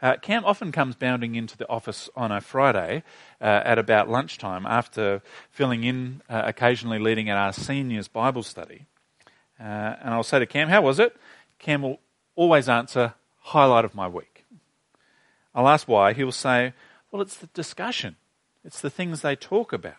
Uh, 0.00 0.16
Cam 0.16 0.44
often 0.44 0.70
comes 0.70 0.94
bounding 0.94 1.34
into 1.34 1.56
the 1.56 1.68
office 1.68 2.08
on 2.14 2.30
a 2.30 2.40
Friday 2.40 3.02
uh, 3.40 3.62
at 3.64 3.78
about 3.78 4.08
lunchtime 4.08 4.64
after 4.64 5.22
filling 5.50 5.82
in 5.82 6.22
uh, 6.28 6.42
occasionally 6.44 7.00
leading 7.00 7.28
at 7.28 7.36
our 7.36 7.52
seniors 7.52 8.06
Bible 8.06 8.44
study. 8.44 8.86
Uh, 9.58 9.96
and 10.00 10.14
I'll 10.14 10.22
say 10.22 10.38
to 10.38 10.46
Cam, 10.46 10.68
How 10.68 10.82
was 10.82 11.00
it? 11.00 11.16
Cam 11.58 11.82
will 11.82 11.98
always 12.36 12.68
answer, 12.68 13.14
Highlight 13.40 13.84
of 13.84 13.94
my 13.94 14.06
week. 14.06 14.44
I'll 15.54 15.68
ask 15.68 15.88
why. 15.88 16.12
He 16.12 16.22
will 16.22 16.30
say, 16.30 16.74
Well, 17.10 17.22
it's 17.22 17.36
the 17.36 17.48
discussion, 17.48 18.16
it's 18.64 18.80
the 18.80 18.90
things 18.90 19.22
they 19.22 19.34
talk 19.34 19.72
about. 19.72 19.96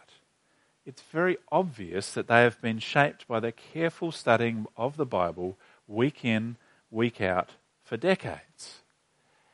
It's 0.86 1.02
very 1.02 1.38
obvious 1.52 2.14
that 2.14 2.28
they 2.28 2.42
have 2.42 2.62
been 2.62 2.80
shaped 2.80 3.28
by 3.28 3.40
their 3.40 3.52
careful 3.52 4.12
studying 4.12 4.66
of 4.78 4.96
the 4.96 5.06
Bible 5.06 5.58
week 5.88 6.24
in, 6.24 6.56
week 6.90 7.20
out 7.20 7.52
for 7.84 7.98
decades. 7.98 8.80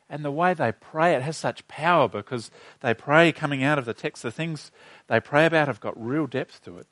And 0.09 0.23
the 0.23 0.31
way 0.31 0.53
they 0.53 0.71
pray, 0.71 1.15
it 1.15 1.23
has 1.23 1.35
such 1.35 1.67
power 1.67 2.07
because 2.07 2.51
they 2.81 2.93
pray 2.93 3.31
coming 3.31 3.63
out 3.63 3.79
of 3.79 3.85
the 3.85 3.93
text. 3.93 4.21
The 4.21 4.31
things 4.31 4.71
they 5.07 5.19
pray 5.19 5.45
about 5.45 5.67
have 5.67 5.79
got 5.79 6.01
real 6.01 6.27
depth 6.27 6.63
to 6.65 6.77
it. 6.77 6.87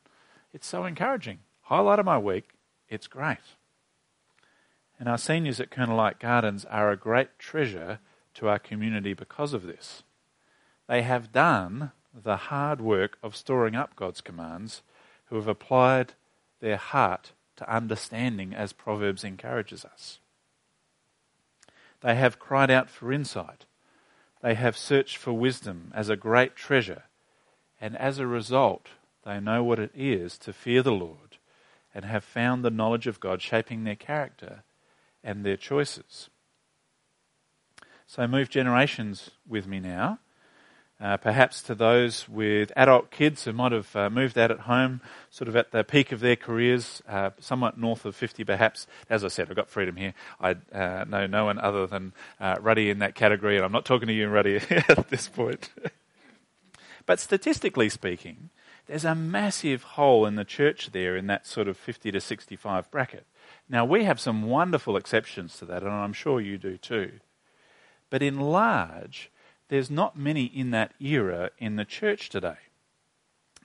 It's 0.51 0.67
so 0.67 0.85
encouraging. 0.85 1.39
Highlight 1.61 1.99
of 1.99 2.05
my 2.05 2.17
week, 2.17 2.49
it's 2.89 3.07
great. 3.07 3.37
And 4.99 5.07
our 5.07 5.17
seniors 5.17 5.59
at 5.59 5.71
Colonel 5.71 5.97
Light 5.97 6.19
Gardens 6.19 6.65
are 6.65 6.91
a 6.91 6.97
great 6.97 7.37
treasure 7.37 7.99
to 8.35 8.47
our 8.47 8.59
community 8.59 9.13
because 9.13 9.53
of 9.53 9.63
this. 9.63 10.03
They 10.87 11.01
have 11.03 11.31
done 11.31 11.91
the 12.13 12.37
hard 12.37 12.81
work 12.81 13.17
of 13.23 13.35
storing 13.35 13.75
up 13.75 13.95
God's 13.95 14.21
commands, 14.21 14.81
who 15.25 15.35
have 15.35 15.47
applied 15.47 16.13
their 16.59 16.77
heart 16.77 17.33
to 17.55 17.73
understanding 17.73 18.53
as 18.53 18.73
Proverbs 18.73 19.23
encourages 19.23 19.83
us. 19.83 20.19
They 22.03 22.15
have 22.15 22.37
cried 22.37 22.69
out 22.69 22.89
for 22.89 23.11
insight. 23.13 23.65
They 24.41 24.55
have 24.55 24.77
searched 24.77 25.15
for 25.15 25.31
wisdom 25.31 25.91
as 25.95 26.09
a 26.09 26.17
great 26.17 26.55
treasure. 26.55 27.03
And 27.79 27.97
as 27.97 28.19
a 28.19 28.27
result, 28.27 28.89
they 29.25 29.39
know 29.39 29.63
what 29.63 29.79
it 29.79 29.91
is 29.95 30.37
to 30.39 30.51
fear 30.51 30.83
the 30.83 30.91
Lord 30.91 31.37
and 31.95 32.03
have 32.03 32.23
found 32.23 32.63
the 32.63 32.69
knowledge 32.69 33.07
of 33.07 33.21
God 33.21 33.41
shaping 33.41 33.83
their 33.83 33.95
character 33.95 34.63
and 35.23 35.45
their 35.45 35.55
choices. 35.55 36.29
So 38.05 38.27
move 38.27 38.49
generations 38.49 39.31
with 39.47 39.65
me 39.65 39.79
now 39.79 40.19
Uh, 41.01 41.17
perhaps 41.17 41.61
to 41.61 41.75
those 41.75 42.29
with 42.29 42.71
adult 42.77 43.11
kids 43.11 43.43
who 43.43 43.51
might 43.51 43.71
have 43.71 43.93
uh, 43.95 44.09
moved 44.09 44.37
out 44.37 44.51
at 44.51 44.61
home, 44.61 45.01
sort 45.29 45.49
of 45.49 45.55
at 45.55 45.71
the 45.71 45.83
peak 45.83 46.11
of 46.11 46.21
their 46.21 46.35
careers, 46.35 47.01
uh, 47.09 47.31
somewhat 47.39 47.77
north 47.77 48.05
of 48.05 48.15
50 48.15 48.43
perhaps. 48.43 48.87
As 49.09 49.25
I 49.25 49.27
said, 49.27 49.49
I've 49.49 49.55
got 49.55 49.69
freedom 49.69 49.97
here. 49.97 50.13
I 50.39 50.55
uh, 50.71 51.03
know 51.05 51.27
no 51.27 51.45
one 51.45 51.59
other 51.59 51.87
than 51.87 52.13
uh, 52.39 52.55
Ruddy 52.61 52.89
in 52.89 52.99
that 52.99 53.15
category, 53.15 53.57
and 53.57 53.65
I'm 53.65 53.71
not 53.71 53.85
talking 53.85 54.07
to 54.07 54.13
you, 54.13 54.29
Ruddy, 54.29 54.61
at 54.69 55.09
this 55.09 55.27
point. 55.27 55.71
but 57.05 57.19
statistically 57.19 57.89
speaking, 57.89 58.49
there's 58.85 59.05
a 59.05 59.15
massive 59.15 59.83
hole 59.83 60.25
in 60.25 60.35
the 60.35 60.45
church 60.45 60.91
there 60.91 61.15
in 61.17 61.27
that 61.27 61.47
sort 61.47 61.67
of 61.67 61.75
50 61.75 62.11
to 62.11 62.21
65 62.21 62.91
bracket. 62.91 63.25
Now, 63.67 63.85
we 63.85 64.03
have 64.03 64.19
some 64.19 64.43
wonderful 64.43 64.95
exceptions 64.95 65.57
to 65.57 65.65
that, 65.65 65.83
and 65.83 65.91
I'm 65.91 66.13
sure 66.13 66.39
you 66.39 66.57
do 66.57 66.77
too. 66.77 67.19
But 68.09 68.21
in 68.21 68.39
large, 68.39 69.31
there's 69.73 69.89
not 69.89 70.15
many 70.15 70.43
in 70.43 70.69
that 70.69 70.93
era 70.99 71.49
in 71.57 71.77
the 71.77 71.83
church 71.83 72.29
today. 72.29 72.57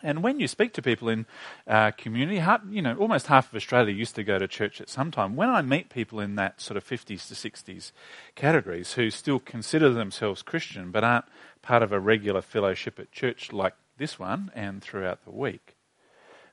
And 0.03 0.23
when 0.23 0.40
you 0.40 0.49
speak 0.49 0.73
to 0.73 0.81
people 0.81 1.11
in 1.11 1.27
uh, 1.66 1.90
community, 1.90 2.42
you 2.71 2.81
know, 2.81 2.97
almost 2.97 3.27
half 3.27 3.51
of 3.51 3.57
Australia 3.57 3.92
used 3.92 4.14
to 4.14 4.25
go 4.25 4.38
to 4.38 4.49
church 4.49 4.81
at 4.81 4.88
some 4.88 5.11
time. 5.11 5.37
When 5.37 5.51
I 5.51 5.61
meet 5.61 5.90
people 5.90 6.18
in 6.18 6.37
that 6.37 6.62
sort 6.62 6.79
of 6.79 6.87
50s 6.87 7.29
to 7.29 7.35
60s 7.35 7.92
categories 8.35 8.94
who 8.94 9.11
still 9.11 9.38
consider 9.38 9.90
themselves 9.90 10.40
Christian 10.40 10.92
but 10.92 11.05
aren't 11.05 11.27
part 11.61 11.83
of 11.83 11.92
a 11.92 12.01
regular 12.01 12.40
fellowship 12.40 12.99
at 12.99 13.12
church 13.12 13.53
like 13.53 13.75
this 13.99 14.18
one 14.18 14.51
and 14.55 14.81
throughout 14.81 15.27
the 15.27 15.31
week, 15.31 15.77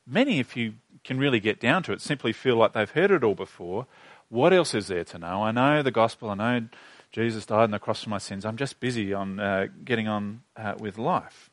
many, 0.05 0.39
if 0.39 0.57
you 0.57 0.73
can 1.05 1.17
really 1.17 1.39
get 1.39 1.61
down 1.61 1.81
to 1.83 1.93
it, 1.93 2.01
simply 2.01 2.33
feel 2.33 2.57
like 2.57 2.73
they've 2.73 2.91
heard 2.91 3.11
it 3.11 3.23
all 3.23 3.35
before. 3.35 3.87
What 4.27 4.51
else 4.51 4.73
is 4.73 4.87
there 4.87 5.05
to 5.05 5.17
know? 5.17 5.43
I 5.43 5.51
know 5.51 5.81
the 5.81 5.91
gospel, 5.91 6.29
I 6.29 6.33
know 6.33 6.67
Jesus 7.15 7.45
died 7.45 7.63
on 7.63 7.71
the 7.71 7.79
cross 7.79 8.03
for 8.03 8.09
my 8.09 8.17
sins. 8.17 8.43
I'm 8.43 8.57
just 8.57 8.81
busy 8.81 9.13
on 9.13 9.39
uh, 9.39 9.67
getting 9.85 10.05
on 10.05 10.41
uh, 10.57 10.73
with 10.77 10.97
life. 10.97 11.49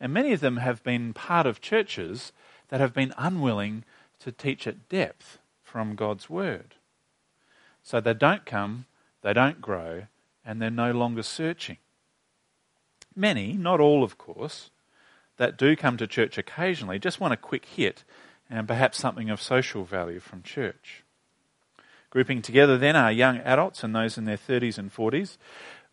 And 0.00 0.12
many 0.12 0.32
of 0.32 0.40
them 0.40 0.56
have 0.56 0.82
been 0.82 1.12
part 1.12 1.46
of 1.46 1.60
churches 1.60 2.32
that 2.70 2.80
have 2.80 2.92
been 2.92 3.14
unwilling 3.16 3.84
to 4.18 4.32
teach 4.32 4.66
at 4.66 4.88
depth 4.88 5.38
from 5.62 5.94
God's 5.94 6.28
word. 6.28 6.74
So 7.84 8.00
they 8.00 8.14
don't 8.14 8.44
come, 8.44 8.86
they 9.22 9.32
don't 9.32 9.60
grow, 9.60 10.08
and 10.44 10.60
they're 10.60 10.70
no 10.70 10.90
longer 10.90 11.22
searching. 11.22 11.78
Many, 13.14 13.52
not 13.52 13.78
all 13.78 14.02
of 14.02 14.18
course, 14.18 14.70
that 15.36 15.56
do 15.56 15.76
come 15.76 15.96
to 15.98 16.08
church 16.08 16.36
occasionally 16.36 16.98
just 16.98 17.20
want 17.20 17.32
a 17.32 17.36
quick 17.36 17.66
hit 17.66 18.02
and 18.50 18.66
perhaps 18.66 18.98
something 18.98 19.30
of 19.30 19.40
social 19.40 19.84
value 19.84 20.18
from 20.18 20.42
church. 20.42 21.03
Grouping 22.14 22.42
together 22.42 22.78
then 22.78 22.94
are 22.94 23.10
young 23.10 23.38
adults 23.38 23.82
and 23.82 23.92
those 23.92 24.16
in 24.16 24.24
their 24.24 24.36
30s 24.36 24.78
and 24.78 24.94
40s, 24.94 25.36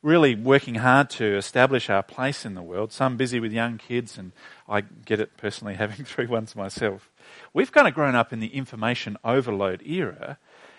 really 0.03 0.35
working 0.35 0.75
hard 0.75 1.09
to 1.09 1.35
establish 1.35 1.89
our 1.89 2.03
place 2.03 2.45
in 2.45 2.53
the 2.53 2.61
world. 2.61 2.91
Some 2.91 3.17
busy 3.17 3.39
with 3.39 3.51
young 3.51 3.79
kids, 3.79 4.19
and 4.19 4.31
I 4.69 4.81
get 4.81 5.19
it 5.19 5.35
personally 5.35 5.73
having 5.79 6.05
three 6.05 6.27
ones 6.27 6.55
myself. 6.55 7.09
We've 7.55 7.71
kind 7.71 7.87
of 7.87 7.95
grown 7.95 8.13
up 8.13 8.31
in 8.31 8.39
the 8.39 8.55
information 8.55 9.17
overload 9.23 9.81
era, 9.83 10.37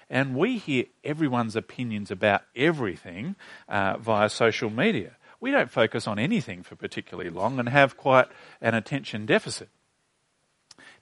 and 0.09 0.37
we 0.37 0.59
hear 0.59 0.85
everyone's 1.03 1.57
opinions 1.57 2.13
about 2.13 2.43
everything 2.55 3.35
uh, 3.69 3.97
via 3.99 4.29
social 4.29 4.71
media. 4.71 5.17
We 5.41 5.51
don't 5.51 5.73
focus 5.73 6.07
on 6.07 6.21
anything 6.21 6.63
for 6.63 6.77
particularly 6.77 7.31
long 7.31 7.59
and 7.59 7.69
have 7.69 7.97
quite 7.97 8.29
an 8.61 8.77
attention 8.77 9.27
deficit 9.27 9.71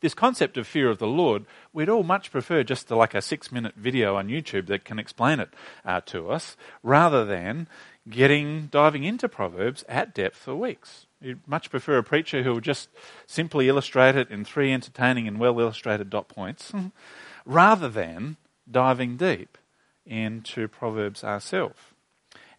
this 0.00 0.14
concept 0.14 0.56
of 0.56 0.66
fear 0.66 0.90
of 0.90 0.98
the 0.98 1.06
Lord, 1.06 1.44
we'd 1.72 1.88
all 1.88 2.02
much 2.02 2.30
prefer 2.30 2.62
just 2.62 2.88
to 2.88 2.96
like 2.96 3.14
a 3.14 3.22
six 3.22 3.52
minute 3.52 3.74
video 3.76 4.16
on 4.16 4.28
YouTube 4.28 4.66
that 4.66 4.84
can 4.84 4.98
explain 4.98 5.40
it 5.40 5.50
uh, 5.84 6.00
to 6.06 6.30
us, 6.30 6.56
rather 6.82 7.24
than 7.24 7.68
getting 8.08 8.66
diving 8.66 9.04
into 9.04 9.28
Proverbs 9.28 9.84
at 9.88 10.14
depth 10.14 10.36
for 10.36 10.54
weeks. 10.54 11.06
You'd 11.20 11.46
much 11.46 11.70
prefer 11.70 11.98
a 11.98 12.02
preacher 12.02 12.42
who 12.42 12.54
will 12.54 12.60
just 12.60 12.88
simply 13.26 13.68
illustrate 13.68 14.16
it 14.16 14.30
in 14.30 14.44
three 14.44 14.72
entertaining 14.72 15.28
and 15.28 15.38
well 15.38 15.60
illustrated 15.60 16.08
dot 16.10 16.28
points, 16.28 16.72
rather 17.44 17.88
than 17.88 18.36
diving 18.70 19.16
deep 19.16 19.58
into 20.06 20.66
Proverbs 20.66 21.22
ourselves. 21.22 21.78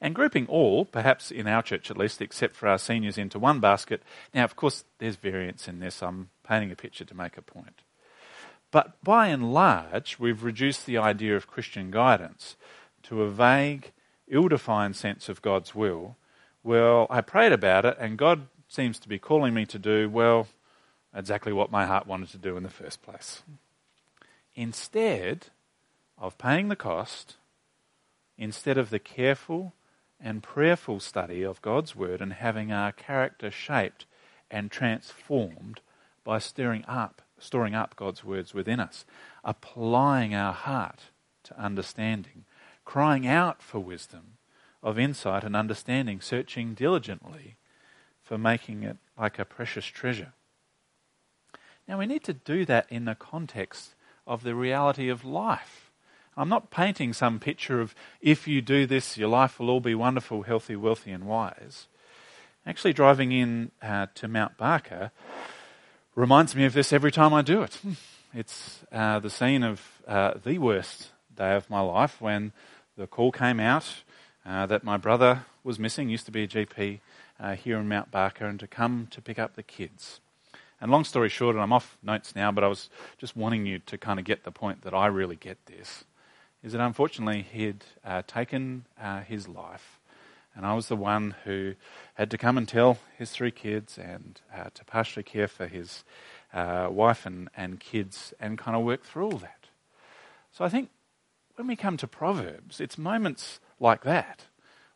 And 0.02 0.16
grouping 0.16 0.48
all, 0.48 0.84
perhaps 0.84 1.30
in 1.30 1.48
our 1.48 1.62
church 1.62 1.92
at 1.92 1.98
least, 1.98 2.22
except 2.22 2.56
for 2.56 2.68
our 2.68 2.80
seniors, 2.80 3.20
into 3.20 3.38
one 3.38 3.60
basket. 3.60 4.02
Now, 4.34 4.44
of 4.44 4.56
course, 4.56 4.84
there's 4.98 5.16
variance 5.16 5.68
in 5.68 5.80
this. 5.80 6.02
I'm 6.02 6.30
painting 6.44 6.72
a 6.72 6.76
picture 6.76 7.06
to 7.06 7.16
make 7.16 7.38
a 7.38 7.42
point. 7.44 7.84
But 8.72 9.04
by 9.04 9.28
and 9.28 9.54
large, 9.54 10.18
we've 10.18 10.44
reduced 10.44 10.86
the 10.86 10.98
idea 10.98 11.36
of 11.36 11.46
Christian 11.46 11.92
guidance 11.92 12.56
to 13.04 13.22
a 13.22 13.30
vague, 13.30 13.92
ill 14.28 14.48
defined 14.48 14.96
sense 14.96 15.30
of 15.30 15.42
God's 15.42 15.76
will. 15.76 16.16
Well, 16.64 17.06
I 17.10 17.22
prayed 17.22 17.52
about 17.52 17.86
it, 17.86 17.98
and 18.00 18.18
God 18.18 18.48
seems 18.68 18.98
to 19.00 19.10
be 19.10 19.20
calling 19.20 19.54
me 19.54 19.66
to 19.68 19.78
do, 19.78 20.10
well, 20.10 20.48
exactly 21.14 21.54
what 21.54 21.72
my 21.72 21.86
heart 21.86 22.08
wanted 22.08 22.30
to 22.30 22.38
do 22.38 22.58
in 22.58 22.64
the 22.64 22.70
first 22.70 23.04
place. 23.04 23.44
Instead 24.56 25.48
of 26.18 26.38
paying 26.38 26.70
the 26.70 26.76
cost, 26.76 27.36
instead 28.38 28.78
of 28.78 28.90
the 28.90 29.00
careful 29.00 29.74
and 30.24 30.44
prayerful 30.44 31.00
study 31.00 31.44
of 31.44 31.62
God's 31.62 31.96
Word 31.96 32.22
and 32.22 32.34
having 32.34 32.72
our 32.72 32.92
character 32.92 33.50
shaped 33.52 34.06
and 34.50 34.70
transformed 34.70 35.82
by 36.24 36.40
stirring 36.40 36.86
up, 36.88 37.22
storing 37.40 37.74
up 37.74 37.96
God's 37.96 38.24
words 38.24 38.54
within 38.54 38.80
us, 38.80 39.06
applying 39.44 40.36
our 40.36 40.54
heart 40.54 41.06
to 41.44 41.60
understanding, 41.60 42.46
crying 42.86 43.26
out 43.26 43.62
for 43.62 43.80
wisdom 43.80 44.38
of 44.84 45.00
insight 45.00 45.44
and 45.44 45.56
understanding, 45.56 46.22
searching 46.22 46.74
diligently 46.74 47.56
for 48.22 48.38
making 48.38 48.84
it 48.84 48.98
like 49.18 49.40
a 49.40 49.46
precious 49.46 49.86
treasure. 49.86 50.34
Now 51.88 51.98
we 51.98 52.06
need 52.06 52.24
to 52.26 52.34
do 52.34 52.66
that 52.66 52.86
in 52.90 53.06
the 53.06 53.16
context 53.16 53.96
of 54.28 54.44
the 54.44 54.56
reality 54.56 55.10
of 55.10 55.26
life. 55.26 55.81
I'm 56.38 56.50
not 56.50 56.72
painting 56.72 57.14
some 57.14 57.40
picture 57.40 57.82
of 57.82 57.94
if 58.22 58.48
you 58.48 58.62
do 58.62 58.86
this, 58.86 59.18
your 59.18 59.30
life 59.30 59.60
will 59.60 59.70
all 59.70 59.80
be 59.82 59.96
wonderful, 59.96 60.44
healthy, 60.44 60.76
wealthy, 60.76 61.12
and 61.12 61.26
wise. 61.26 61.88
Actually, 62.66 62.94
driving 62.94 63.32
in 63.32 63.72
uh, 63.82 64.08
to 64.16 64.28
Mount 64.28 64.56
Barker, 64.58 65.12
reminds 66.16 66.56
me 66.56 66.66
of 66.66 66.74
this 66.74 66.94
every 66.94 67.12
time 67.12 67.34
I 67.34 67.42
do 67.42 67.62
it. 67.62 67.80
It's 68.34 68.80
uh, 68.94 69.20
the 69.20 69.30
scene 69.30 69.62
of 69.62 69.82
uh, 70.08 70.36
the 70.42 70.58
worst 70.58 71.10
day 71.36 71.54
of 71.54 71.70
my 71.70 71.82
life 71.82 72.22
when 72.22 72.54
the 72.96 73.06
call 73.06 73.34
came 73.34 73.60
out 73.60 74.04
uh, 74.46 74.66
that 74.68 74.86
my 74.86 74.96
brother 74.96 75.46
was 75.66 75.78
missing, 75.78 76.08
used 76.08 76.28
to 76.28 76.32
be 76.32 76.44
a 76.44 76.48
GP 76.48 77.02
uh, 77.42 77.56
here 77.56 77.78
in 77.78 77.90
Mount 77.90 78.10
Barker, 78.10 78.46
and 78.46 78.58
to 78.62 78.68
come 78.68 79.08
to 79.12 79.22
pick 79.22 79.38
up 79.38 79.56
the 79.56 79.64
kids. 79.64 80.22
And 80.80 80.90
long 80.90 81.04
story 81.04 81.28
short, 81.28 81.56
and 81.56 81.62
I'm 81.62 81.74
off 81.74 81.98
notes 82.02 82.34
now, 82.34 82.54
but 82.54 82.64
I 82.64 82.68
was 82.68 82.90
just 83.18 83.36
wanting 83.36 83.66
you 83.66 83.80
to 83.80 83.98
kind 83.98 84.18
of 84.18 84.26
get 84.26 84.46
the 84.46 84.52
point 84.52 84.84
that 84.84 84.94
I 84.94 85.08
really 85.08 85.36
get 85.36 85.66
this, 85.66 86.06
is 86.64 86.74
that 86.74 86.82
unfortunately 86.82 87.46
he'd 87.52 87.84
uh, 88.06 88.22
taken 88.28 88.86
uh, 89.02 89.22
his 89.22 89.48
life 89.48 90.00
and 90.56 90.66
I 90.66 90.74
was 90.74 90.88
the 90.88 90.96
one 90.96 91.36
who 91.46 91.76
had 92.16 92.30
to 92.32 92.38
come 92.38 92.58
and 92.58 92.68
tell 92.68 92.98
his 93.18 93.32
three 93.32 93.52
kids 93.52 93.98
and 93.98 94.40
uh, 94.54 94.70
to 94.74 94.86
partially 94.86 95.24
care 95.24 95.48
for 95.48 95.68
his 95.68 96.04
uh, 96.54 96.88
wife 96.92 97.26
and, 97.26 97.50
and 97.56 97.80
kids 97.80 98.34
and 98.40 98.58
kind 98.58 98.76
of 98.76 98.84
work 98.84 99.04
through 99.04 99.26
all 99.26 99.38
that. 99.38 99.68
So 100.52 100.66
I 100.66 100.70
think 100.70 100.90
when 101.56 101.68
we 101.68 101.76
come 101.76 101.96
to 101.98 102.08
Proverbs, 102.08 102.82
it's 102.82 102.98
moments 102.98 103.60
like 103.80 104.04
that 104.04 104.46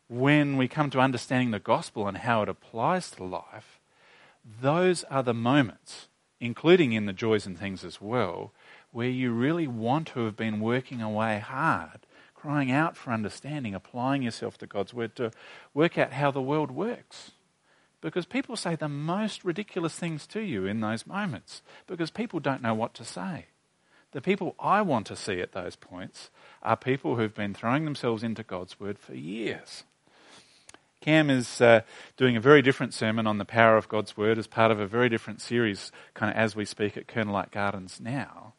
when 0.08 0.58
we 0.58 0.68
come 0.68 0.90
to 0.90 1.00
understanding 1.00 1.52
the 1.52 1.60
gospel 1.60 2.08
and 2.08 2.18
how 2.18 2.42
it 2.44 2.50
applies 2.50 3.10
to 3.12 3.24
life. 3.24 3.80
Those 4.62 5.04
are 5.06 5.24
the 5.24 5.34
moments, 5.34 6.08
including 6.40 6.92
in 6.92 7.06
the 7.06 7.14
joys 7.14 7.48
and 7.48 7.58
things 7.58 7.84
as 7.84 8.00
well, 8.00 8.52
where 8.96 9.10
you 9.10 9.32
really 9.32 9.68
want 9.68 10.08
to 10.08 10.22
have 10.22 10.38
been 10.38 10.60
working 10.60 11.02
away 11.02 11.40
hard 11.40 12.06
crying 12.46 12.70
out 12.70 12.96
for 12.96 13.12
understanding, 13.12 13.74
applying 13.74 14.22
yourself 14.22 14.56
to 14.56 14.68
God's 14.68 14.94
word 14.94 15.16
to 15.16 15.32
work 15.74 15.98
out 15.98 16.14
how 16.14 16.30
the 16.30 16.42
world 16.42 16.70
works. 16.70 17.32
Because 18.02 18.28
people 18.28 18.56
say 18.56 18.76
the 18.76 18.88
most 18.88 19.44
ridiculous 19.44 19.96
things 19.96 20.28
to 20.28 20.42
you 20.42 20.68
in 20.68 20.80
those 20.80 21.08
moments, 21.08 21.64
because 21.88 22.12
people 22.12 22.40
don't 22.40 22.62
know 22.62 22.76
what 22.76 22.94
to 22.94 23.04
say. 23.04 23.48
The 24.12 24.22
people 24.22 24.54
I 24.60 24.84
want 24.84 25.08
to 25.08 25.16
see 25.16 25.42
at 25.42 25.54
those 25.54 25.76
points 25.76 26.30
are 26.62 26.78
people 26.78 27.16
who've 27.16 27.34
been 27.34 27.56
throwing 27.56 27.84
themselves 27.84 28.22
into 28.22 28.44
God's 28.44 28.80
word 28.80 29.00
for 29.00 29.16
years. 29.16 29.84
Cam 31.02 31.32
is 31.32 31.60
uh, 31.60 31.82
doing 32.16 32.38
a 32.38 32.42
very 32.42 32.62
different 32.62 32.94
sermon 32.94 33.26
on 33.26 33.40
the 33.40 33.46
power 33.46 33.76
of 33.76 33.90
God's 33.90 34.16
word 34.16 34.38
as 34.38 34.46
part 34.46 34.70
of 34.70 34.80
a 34.80 34.86
very 34.86 35.10
different 35.10 35.42
series, 35.42 35.92
kind 36.14 36.32
of 36.32 36.38
as 36.38 36.56
we 36.56 36.64
speak 36.64 36.96
at 36.96 37.28
Light 37.28 37.50
Gardens 37.50 38.00
now 38.00 38.54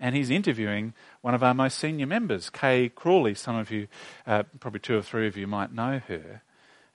and 0.00 0.14
he's 0.14 0.30
interviewing 0.30 0.94
one 1.20 1.34
of 1.34 1.42
our 1.42 1.54
most 1.54 1.78
senior 1.78 2.06
members, 2.06 2.50
Kay 2.50 2.88
Crawley. 2.88 3.34
Some 3.34 3.56
of 3.56 3.70
you, 3.70 3.88
uh, 4.26 4.44
probably 4.60 4.80
two 4.80 4.96
or 4.96 5.02
three 5.02 5.26
of 5.26 5.36
you, 5.36 5.46
might 5.46 5.72
know 5.72 6.00
her. 6.08 6.42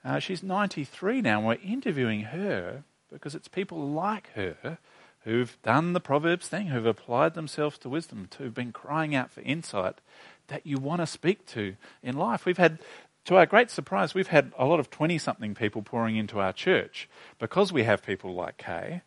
Uh, 0.04 0.18
she's 0.18 0.42
93 0.42 1.20
now, 1.20 1.38
and 1.38 1.46
we're 1.46 1.58
interviewing 1.62 2.22
her 2.22 2.84
because 3.12 3.34
it's 3.34 3.48
people 3.48 3.88
like 3.88 4.30
her 4.34 4.78
who've 5.24 5.58
done 5.62 5.92
the 5.92 6.00
Proverbs 6.00 6.48
thing, 6.48 6.68
who've 6.68 6.86
applied 6.86 7.34
themselves 7.34 7.76
to 7.78 7.88
wisdom, 7.88 8.28
who've 8.38 8.54
been 8.54 8.72
crying 8.72 9.14
out 9.14 9.30
for 9.30 9.42
insight 9.42 9.96
that 10.48 10.66
you 10.66 10.78
want 10.78 11.00
to 11.00 11.06
speak 11.06 11.46
to 11.46 11.76
in 12.02 12.16
life. 12.16 12.46
We've 12.46 12.56
had 12.56 12.78
to 13.26 13.36
our 13.36 13.46
great 13.46 13.70
surprise, 13.70 14.14
we've 14.14 14.28
had 14.28 14.52
a 14.58 14.64
lot 14.64 14.80
of 14.80 14.90
20 14.90 15.18
something 15.18 15.54
people 15.54 15.82
pouring 15.82 16.16
into 16.16 16.40
our 16.40 16.52
church 16.52 17.08
because 17.38 17.72
we 17.72 17.82
have 17.82 18.02
people 18.02 18.34
like 18.34 18.56
Kay. 18.56 19.02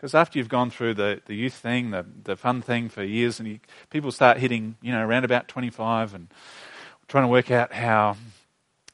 Because 0.00 0.14
after 0.14 0.38
you've 0.38 0.48
gone 0.48 0.70
through 0.70 0.94
the, 0.94 1.20
the 1.26 1.34
youth 1.34 1.52
thing, 1.52 1.90
the, 1.90 2.06
the 2.24 2.34
fun 2.34 2.62
thing 2.62 2.88
for 2.88 3.04
years, 3.04 3.38
and 3.38 3.46
you, 3.46 3.60
people 3.90 4.10
start 4.10 4.38
hitting, 4.38 4.76
you 4.80 4.92
know, 4.92 5.04
around 5.04 5.26
about 5.26 5.46
25 5.46 6.14
and 6.14 6.28
trying 7.06 7.24
to 7.24 7.28
work 7.28 7.50
out 7.50 7.74
how, 7.74 8.16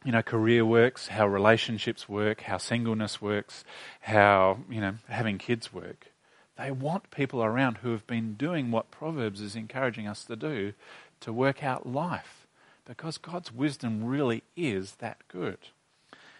you 0.04 0.10
know, 0.10 0.20
career 0.20 0.64
works, 0.64 1.06
how 1.06 1.28
relationships 1.28 2.08
work, 2.08 2.40
how 2.40 2.58
singleness 2.58 3.22
works, 3.22 3.62
how, 4.00 4.58
you 4.68 4.80
know, 4.80 4.94
having 5.08 5.38
kids 5.38 5.72
work. 5.72 6.08
They 6.58 6.72
want 6.72 7.12
people 7.12 7.40
around 7.40 7.78
who 7.78 7.92
have 7.92 8.08
been 8.08 8.34
doing 8.34 8.72
what 8.72 8.90
Proverbs 8.90 9.40
is 9.40 9.54
encouraging 9.54 10.08
us 10.08 10.24
to 10.24 10.34
do 10.34 10.72
to 11.20 11.32
work 11.32 11.62
out 11.62 11.86
life. 11.86 12.48
Because 12.84 13.16
God's 13.16 13.52
wisdom 13.52 14.04
really 14.04 14.42
is 14.56 14.96
that 14.96 15.18
good. 15.28 15.58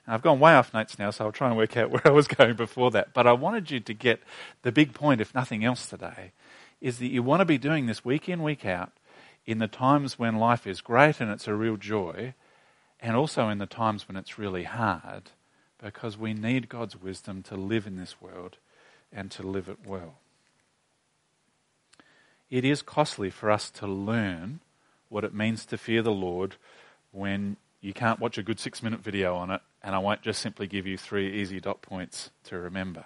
And 0.07 0.15
I've 0.15 0.23
gone 0.23 0.39
way 0.39 0.55
off 0.55 0.73
notes 0.73 0.99
now, 0.99 1.11
so 1.11 1.27
I'll 1.27 1.33
try 1.33 1.49
and 1.49 1.57
work 1.57 1.77
out 1.77 1.91
where 1.91 2.07
I 2.07 2.11
was 2.11 2.29
going 2.29 2.55
before 2.55 2.91
that. 2.93 3.13
But 3.13 3.27
I 3.27 3.33
wanted 3.33 3.71
you 3.71 3.81
to 3.81 3.95
get 3.95 4.23
the 4.63 4.73
big 4.73 4.95
point, 4.95 5.21
if 5.21 5.35
nothing 5.35 5.65
else 5.65 5.89
today, 5.89 6.33
is 6.81 6.99
that 6.99 7.09
you 7.09 7.23
want 7.23 7.41
to 7.41 7.47
be 7.47 7.59
doing 7.59 7.87
this 7.87 8.05
week 8.05 8.29
in, 8.29 8.43
week 8.43 8.65
out, 8.65 8.93
in 9.45 9.59
the 9.59 9.69
times 9.69 10.19
when 10.19 10.37
life 10.37 10.67
is 10.67 10.81
great 10.81 11.21
and 11.21 11.31
it's 11.31 11.49
a 11.49 11.55
real 11.55 11.77
joy, 11.77 12.35
and 13.01 13.17
also 13.17 13.49
in 13.49 13.59
the 13.59 13.67
times 13.67 14.09
when 14.09 14.17
it's 14.17 14.39
really 14.39 14.65
hard, 14.65 15.31
because 15.83 16.17
we 16.17 16.35
need 16.35 16.69
God's 16.69 17.01
wisdom 17.01 17.43
to 17.45 17.55
live 17.55 17.87
in 17.87 17.97
this 17.97 18.21
world 18.21 18.57
and 19.13 19.31
to 19.33 19.43
live 19.43 19.69
it 19.69 19.79
well. 19.87 20.15
It 22.51 22.65
is 22.65 22.83
costly 22.83 23.31
for 23.31 23.51
us 23.51 23.71
to 23.73 23.87
learn 23.87 24.61
what 25.09 25.25
it 25.25 25.35
means 25.35 25.67
to 25.67 25.79
fear 25.79 26.03
the 26.03 26.13
Lord 26.13 26.57
when 27.13 27.57
you 27.87 27.93
can't 27.93 28.19
watch 28.19 28.37
a 28.37 28.43
good 28.43 28.59
six 28.59 28.83
minute 28.83 28.99
video 28.99 29.37
on 29.37 29.49
it, 29.53 29.61
and 29.81 29.95
I 29.95 30.01
won't 30.01 30.21
just 30.21 30.43
simply 30.43 30.67
give 30.67 30.89
you 30.89 30.99
three 30.99 31.41
easy 31.41 31.61
dot 31.61 31.83
points 31.83 32.31
to 32.45 32.59
remember. 32.59 33.05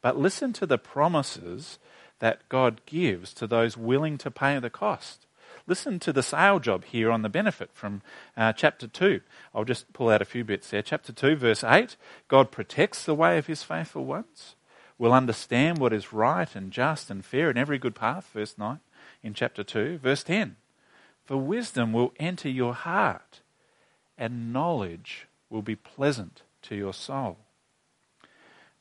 But 0.00 0.16
listen 0.16 0.52
to 0.54 0.64
the 0.64 0.78
promises 0.78 1.80
that 2.20 2.48
God 2.48 2.80
gives 2.86 3.34
to 3.34 3.48
those 3.48 3.76
willing 3.76 4.16
to 4.18 4.30
pay 4.30 4.56
the 4.60 4.70
cost. 4.70 5.26
Listen 5.66 5.98
to 5.98 6.12
the 6.12 6.22
sale 6.22 6.60
job 6.60 6.84
here 6.84 7.10
on 7.10 7.22
the 7.22 7.28
benefit 7.28 7.70
from 7.74 8.00
uh, 8.36 8.52
chapter 8.52 8.86
2. 8.86 9.20
I'll 9.52 9.64
just 9.64 9.92
pull 9.92 10.08
out 10.08 10.22
a 10.22 10.24
few 10.24 10.44
bits 10.44 10.70
there. 10.70 10.80
Chapter 10.80 11.12
2, 11.12 11.34
verse 11.34 11.64
8 11.64 11.96
God 12.28 12.52
protects 12.52 13.04
the 13.04 13.14
way 13.16 13.38
of 13.38 13.48
his 13.48 13.64
faithful 13.64 14.04
ones, 14.04 14.54
will 14.98 15.12
understand 15.12 15.78
what 15.78 15.92
is 15.92 16.12
right 16.12 16.54
and 16.54 16.70
just 16.70 17.10
and 17.10 17.24
fair 17.24 17.50
in 17.50 17.58
every 17.58 17.78
good 17.78 17.96
path, 17.96 18.30
verse 18.32 18.56
9 18.56 18.78
in 19.24 19.34
chapter 19.34 19.64
2. 19.64 19.98
Verse 19.98 20.22
10 20.22 20.54
for 21.30 21.36
wisdom 21.36 21.92
will 21.92 22.12
enter 22.18 22.48
your 22.48 22.74
heart, 22.74 23.38
and 24.18 24.52
knowledge 24.52 25.28
will 25.48 25.62
be 25.62 25.76
pleasant 25.76 26.42
to 26.60 26.74
your 26.74 26.92
soul. 26.92 27.38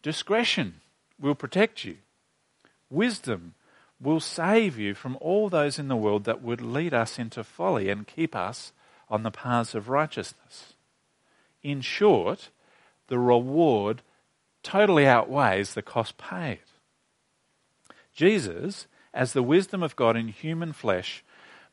Discretion 0.02 0.82
will 1.22 1.36
protect 1.36 1.86
you. 1.86 1.98
Wisdom 2.90 3.54
will 4.02 4.20
save 4.20 4.80
you 4.80 4.96
from 4.96 5.16
all 5.22 5.48
those 5.48 5.78
in 5.78 5.90
the 5.90 5.96
world 5.96 6.24
that 6.24 6.42
would 6.42 6.60
lead 6.60 6.92
us 6.92 7.20
into 7.20 7.44
folly 7.44 7.88
and 7.88 8.08
keep 8.08 8.36
us 8.36 8.74
on 9.10 9.22
the 9.22 9.30
paths 9.30 9.76
of 9.76 9.88
righteousness. 9.88 10.74
In 11.62 11.82
short, 11.82 12.50
the 13.10 13.20
reward 13.20 14.02
totally 14.64 15.06
outweighs 15.06 15.76
the 15.76 15.84
cost 15.84 16.18
paid. 16.18 16.62
Jesus, 18.12 18.88
as 19.14 19.34
the 19.34 19.44
wisdom 19.44 19.84
of 19.84 19.96
God 19.96 20.18
in 20.18 20.30
human 20.30 20.74
flesh, 20.74 21.24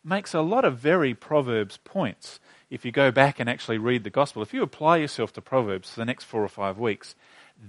makes 0.07 0.33
a 0.33 0.41
lot 0.41 0.65
of 0.65 0.79
very 0.79 1.13
Proverbs 1.15 1.79
points. 1.79 2.39
If 2.71 2.85
you 2.85 2.93
go 2.93 3.11
back 3.11 3.41
and 3.41 3.51
actually 3.51 3.79
read 3.79 4.05
the 4.05 4.11
Gospel, 4.11 4.43
if 4.43 4.55
you 4.55 4.63
apply 4.63 4.99
yourself 4.99 5.33
to 5.35 5.41
Proverbs 5.41 5.91
for 5.91 6.01
the 6.01 6.07
next 6.07 6.25
four 6.25 6.45
or 6.45 6.49
five 6.49 6.79
weeks, 6.79 7.15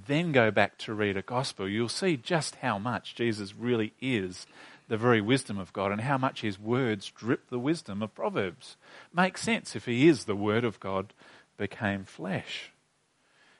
then 0.08 0.32
go 0.32 0.52
back 0.52 0.78
to 0.80 0.93
read 0.93 1.17
a 1.17 1.21
Gospel, 1.21 1.67
you'll 1.67 1.89
see 1.89 2.15
just 2.15 2.56
how 2.58 2.78
much 2.78 3.15
Jesus 3.15 3.56
really 3.56 3.93
is 4.02 4.45
the 4.88 4.97
very 4.97 5.19
wisdom 5.19 5.58
of 5.58 5.73
God 5.73 5.91
and 5.91 6.02
how 6.02 6.17
much 6.17 6.41
his 6.41 6.60
words 6.60 7.12
drip 7.12 7.50
the 7.50 7.60
wisdom 7.60 8.02
of 8.02 8.15
Proverbs. 8.15 8.78
Makes 9.13 9.41
sense 9.41 9.76
if 9.76 9.86
he 9.86 10.08
is 10.08 10.26
the 10.26 10.36
Word 10.36 10.63
of 10.63 10.80
God 10.80 11.13
became 11.58 12.06
flesh. 12.06 12.71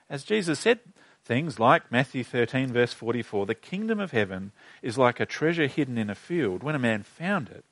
As 0.10 0.24
Jesus 0.24 0.60
said, 0.60 0.80
things 1.26 1.60
like 1.60 1.92
Matthew 1.92 2.24
13, 2.24 2.72
verse 2.72 2.94
44 2.94 3.46
the 3.46 3.56
kingdom 3.56 4.00
of 4.00 4.12
heaven 4.12 4.52
is 4.82 4.98
like 4.98 5.20
a 5.20 5.26
treasure 5.26 5.68
hidden 5.68 5.98
in 5.98 6.10
a 6.10 6.16
field. 6.16 6.64
When 6.64 6.76
a 6.76 6.80
man 6.80 7.04
found 7.04 7.50
it, 7.50 7.66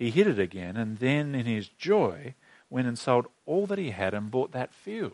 he 0.00 0.10
hid 0.10 0.26
it 0.26 0.38
again, 0.38 0.78
and 0.78 0.96
then 0.96 1.34
in 1.34 1.44
his 1.44 1.68
joy 1.68 2.34
went 2.70 2.88
and 2.88 2.98
sold 2.98 3.26
all 3.44 3.66
that 3.66 3.76
he 3.76 3.90
had 3.90 4.14
and 4.14 4.30
bought 4.30 4.50
that 4.52 4.72
field. 4.72 5.12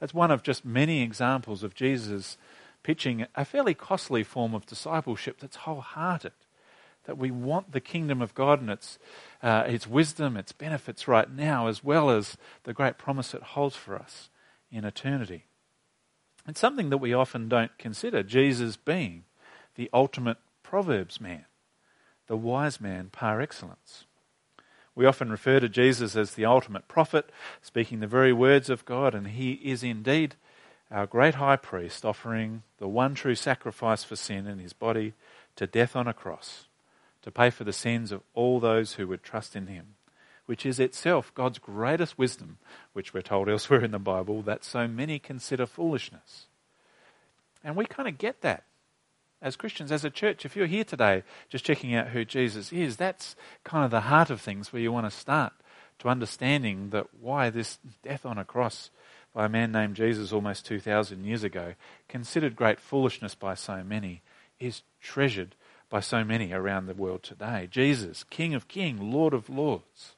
That's 0.00 0.12
one 0.12 0.32
of 0.32 0.42
just 0.42 0.64
many 0.64 1.00
examples 1.00 1.62
of 1.62 1.76
Jesus 1.76 2.36
pitching 2.82 3.24
a 3.36 3.44
fairly 3.44 3.72
costly 3.72 4.24
form 4.24 4.52
of 4.52 4.66
discipleship 4.66 5.38
that's 5.38 5.58
wholehearted. 5.58 6.32
That 7.04 7.18
we 7.18 7.30
want 7.30 7.70
the 7.70 7.80
kingdom 7.80 8.20
of 8.20 8.34
God 8.34 8.60
and 8.60 8.68
its, 8.68 8.98
uh, 9.40 9.62
its 9.68 9.86
wisdom, 9.86 10.36
its 10.36 10.50
benefits 10.50 11.06
right 11.06 11.30
now, 11.30 11.68
as 11.68 11.84
well 11.84 12.10
as 12.10 12.36
the 12.64 12.74
great 12.74 12.98
promise 12.98 13.32
it 13.32 13.42
holds 13.44 13.76
for 13.76 13.94
us 13.94 14.28
in 14.72 14.84
eternity. 14.84 15.44
It's 16.48 16.58
something 16.58 16.90
that 16.90 16.98
we 16.98 17.14
often 17.14 17.48
don't 17.48 17.78
consider 17.78 18.24
Jesus 18.24 18.76
being 18.76 19.22
the 19.76 19.88
ultimate 19.92 20.38
Proverbs 20.64 21.20
man 21.20 21.44
the 22.26 22.36
wise 22.36 22.80
man 22.80 23.10
par 23.12 23.40
excellence. 23.40 24.04
We 24.94 25.06
often 25.06 25.30
refer 25.30 25.60
to 25.60 25.68
Jesus 25.68 26.14
as 26.14 26.32
the 26.32 26.44
ultimate 26.44 26.86
prophet, 26.86 27.30
speaking 27.60 28.00
the 28.00 28.06
very 28.06 28.32
words 28.32 28.70
of 28.70 28.84
God, 28.84 29.14
and 29.14 29.28
he 29.28 29.52
is 29.54 29.82
indeed 29.82 30.36
our 30.90 31.06
great 31.06 31.34
high 31.36 31.56
priest, 31.56 32.04
offering 32.04 32.62
the 32.78 32.86
one 32.86 33.14
true 33.14 33.34
sacrifice 33.34 34.04
for 34.04 34.16
sin 34.16 34.46
in 34.46 34.58
his 34.58 34.72
body 34.72 35.14
to 35.56 35.66
death 35.66 35.96
on 35.96 36.06
a 36.06 36.12
cross, 36.12 36.66
to 37.22 37.30
pay 37.30 37.50
for 37.50 37.64
the 37.64 37.72
sins 37.72 38.12
of 38.12 38.22
all 38.34 38.60
those 38.60 38.94
who 38.94 39.08
would 39.08 39.22
trust 39.22 39.56
in 39.56 39.66
him, 39.66 39.96
which 40.46 40.64
is 40.64 40.78
itself 40.78 41.34
God's 41.34 41.58
greatest 41.58 42.16
wisdom, 42.16 42.58
which 42.92 43.12
we're 43.12 43.22
told 43.22 43.48
elsewhere 43.48 43.82
in 43.82 43.90
the 43.90 43.98
Bible 43.98 44.42
that 44.42 44.62
so 44.62 44.86
many 44.86 45.18
consider 45.18 45.66
foolishness. 45.66 46.46
And 47.64 47.74
we 47.74 47.86
kind 47.86 48.08
of 48.08 48.18
get 48.18 48.42
that 48.42 48.64
as 49.42 49.56
Christians, 49.56 49.92
as 49.92 50.04
a 50.04 50.10
church, 50.10 50.44
if 50.44 50.56
you're 50.56 50.66
here 50.66 50.84
today 50.84 51.22
just 51.48 51.64
checking 51.64 51.94
out 51.94 52.08
who 52.08 52.24
Jesus 52.24 52.72
is, 52.72 52.96
that's 52.96 53.36
kind 53.62 53.84
of 53.84 53.90
the 53.90 54.02
heart 54.02 54.30
of 54.30 54.40
things 54.40 54.72
where 54.72 54.82
you 54.82 54.92
want 54.92 55.06
to 55.06 55.16
start 55.16 55.52
to 55.98 56.08
understanding 56.08 56.90
that 56.90 57.06
why 57.20 57.50
this 57.50 57.78
death 58.02 58.24
on 58.26 58.38
a 58.38 58.44
cross 58.44 58.90
by 59.34 59.46
a 59.46 59.48
man 59.48 59.72
named 59.72 59.96
Jesus 59.96 60.32
almost 60.32 60.64
2,000 60.66 61.24
years 61.24 61.42
ago, 61.42 61.74
considered 62.08 62.56
great 62.56 62.78
foolishness 62.78 63.34
by 63.34 63.54
so 63.54 63.82
many, 63.82 64.22
is 64.60 64.82
treasured 65.00 65.56
by 65.90 66.00
so 66.00 66.24
many 66.24 66.52
around 66.52 66.86
the 66.86 66.94
world 66.94 67.22
today. 67.22 67.68
Jesus, 67.70 68.24
King 68.24 68.54
of 68.54 68.68
Kings, 68.68 69.00
Lord 69.00 69.34
of 69.34 69.50
Lords, 69.50 70.14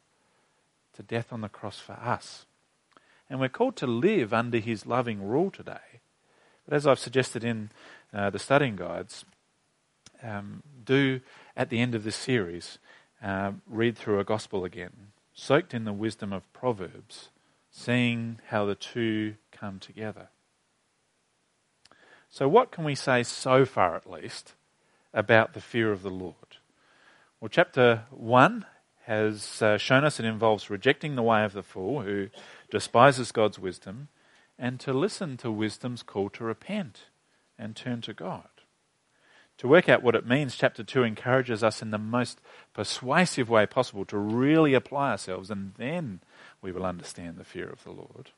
to 0.94 1.02
death 1.02 1.32
on 1.32 1.40
the 1.40 1.48
cross 1.48 1.78
for 1.78 1.92
us. 1.92 2.46
And 3.28 3.40
we're 3.40 3.48
called 3.48 3.76
to 3.76 3.86
live 3.86 4.32
under 4.32 4.58
his 4.58 4.86
loving 4.86 5.26
rule 5.26 5.50
today. 5.50 6.00
But 6.66 6.76
as 6.76 6.86
I've 6.86 6.98
suggested 6.98 7.44
in 7.44 7.70
uh, 8.12 8.30
the 8.30 8.38
studying 8.38 8.76
guides, 8.76 9.24
um, 10.22 10.62
do 10.84 11.20
at 11.56 11.70
the 11.70 11.80
end 11.80 11.94
of 11.94 12.04
this 12.04 12.16
series 12.16 12.78
uh, 13.22 13.52
read 13.66 13.96
through 13.96 14.20
a 14.20 14.24
gospel 14.24 14.64
again, 14.64 15.12
soaked 15.34 15.74
in 15.74 15.84
the 15.84 15.92
wisdom 15.92 16.32
of 16.32 16.50
Proverbs, 16.52 17.30
seeing 17.70 18.40
how 18.48 18.64
the 18.64 18.74
two 18.74 19.34
come 19.52 19.78
together. 19.78 20.28
So, 22.28 22.48
what 22.48 22.70
can 22.70 22.84
we 22.84 22.94
say 22.94 23.22
so 23.22 23.64
far, 23.64 23.94
at 23.94 24.10
least, 24.10 24.54
about 25.14 25.54
the 25.54 25.60
fear 25.60 25.92
of 25.92 26.02
the 26.02 26.10
Lord? 26.10 26.58
Well, 27.40 27.48
chapter 27.48 28.04
1 28.10 28.66
has 29.04 29.62
uh, 29.62 29.78
shown 29.78 30.04
us 30.04 30.18
it 30.18 30.26
involves 30.26 30.68
rejecting 30.68 31.14
the 31.14 31.22
way 31.22 31.44
of 31.44 31.52
the 31.52 31.62
fool 31.62 32.02
who 32.02 32.28
despises 32.70 33.30
God's 33.30 33.58
wisdom 33.58 34.08
and 34.58 34.80
to 34.80 34.92
listen 34.92 35.36
to 35.38 35.50
wisdom's 35.50 36.02
call 36.02 36.28
to 36.30 36.44
repent 36.44 37.04
and 37.58 37.74
turn 37.74 38.00
to 38.02 38.12
God. 38.12 38.48
To 39.58 39.68
work 39.68 39.88
out 39.88 40.02
what 40.02 40.14
it 40.14 40.26
means, 40.26 40.54
chapter 40.54 40.84
2 40.84 41.02
encourages 41.02 41.64
us 41.64 41.80
in 41.80 41.90
the 41.90 41.98
most 41.98 42.40
persuasive 42.74 43.48
way 43.48 43.64
possible 43.64 44.04
to 44.06 44.18
really 44.18 44.74
apply 44.74 45.12
ourselves, 45.12 45.50
and 45.50 45.72
then 45.78 46.20
we 46.60 46.72
will 46.72 46.84
understand 46.84 47.36
the 47.36 47.44
fear 47.44 47.68
of 47.68 47.82
the 47.82 47.90
Lord. 47.90 48.30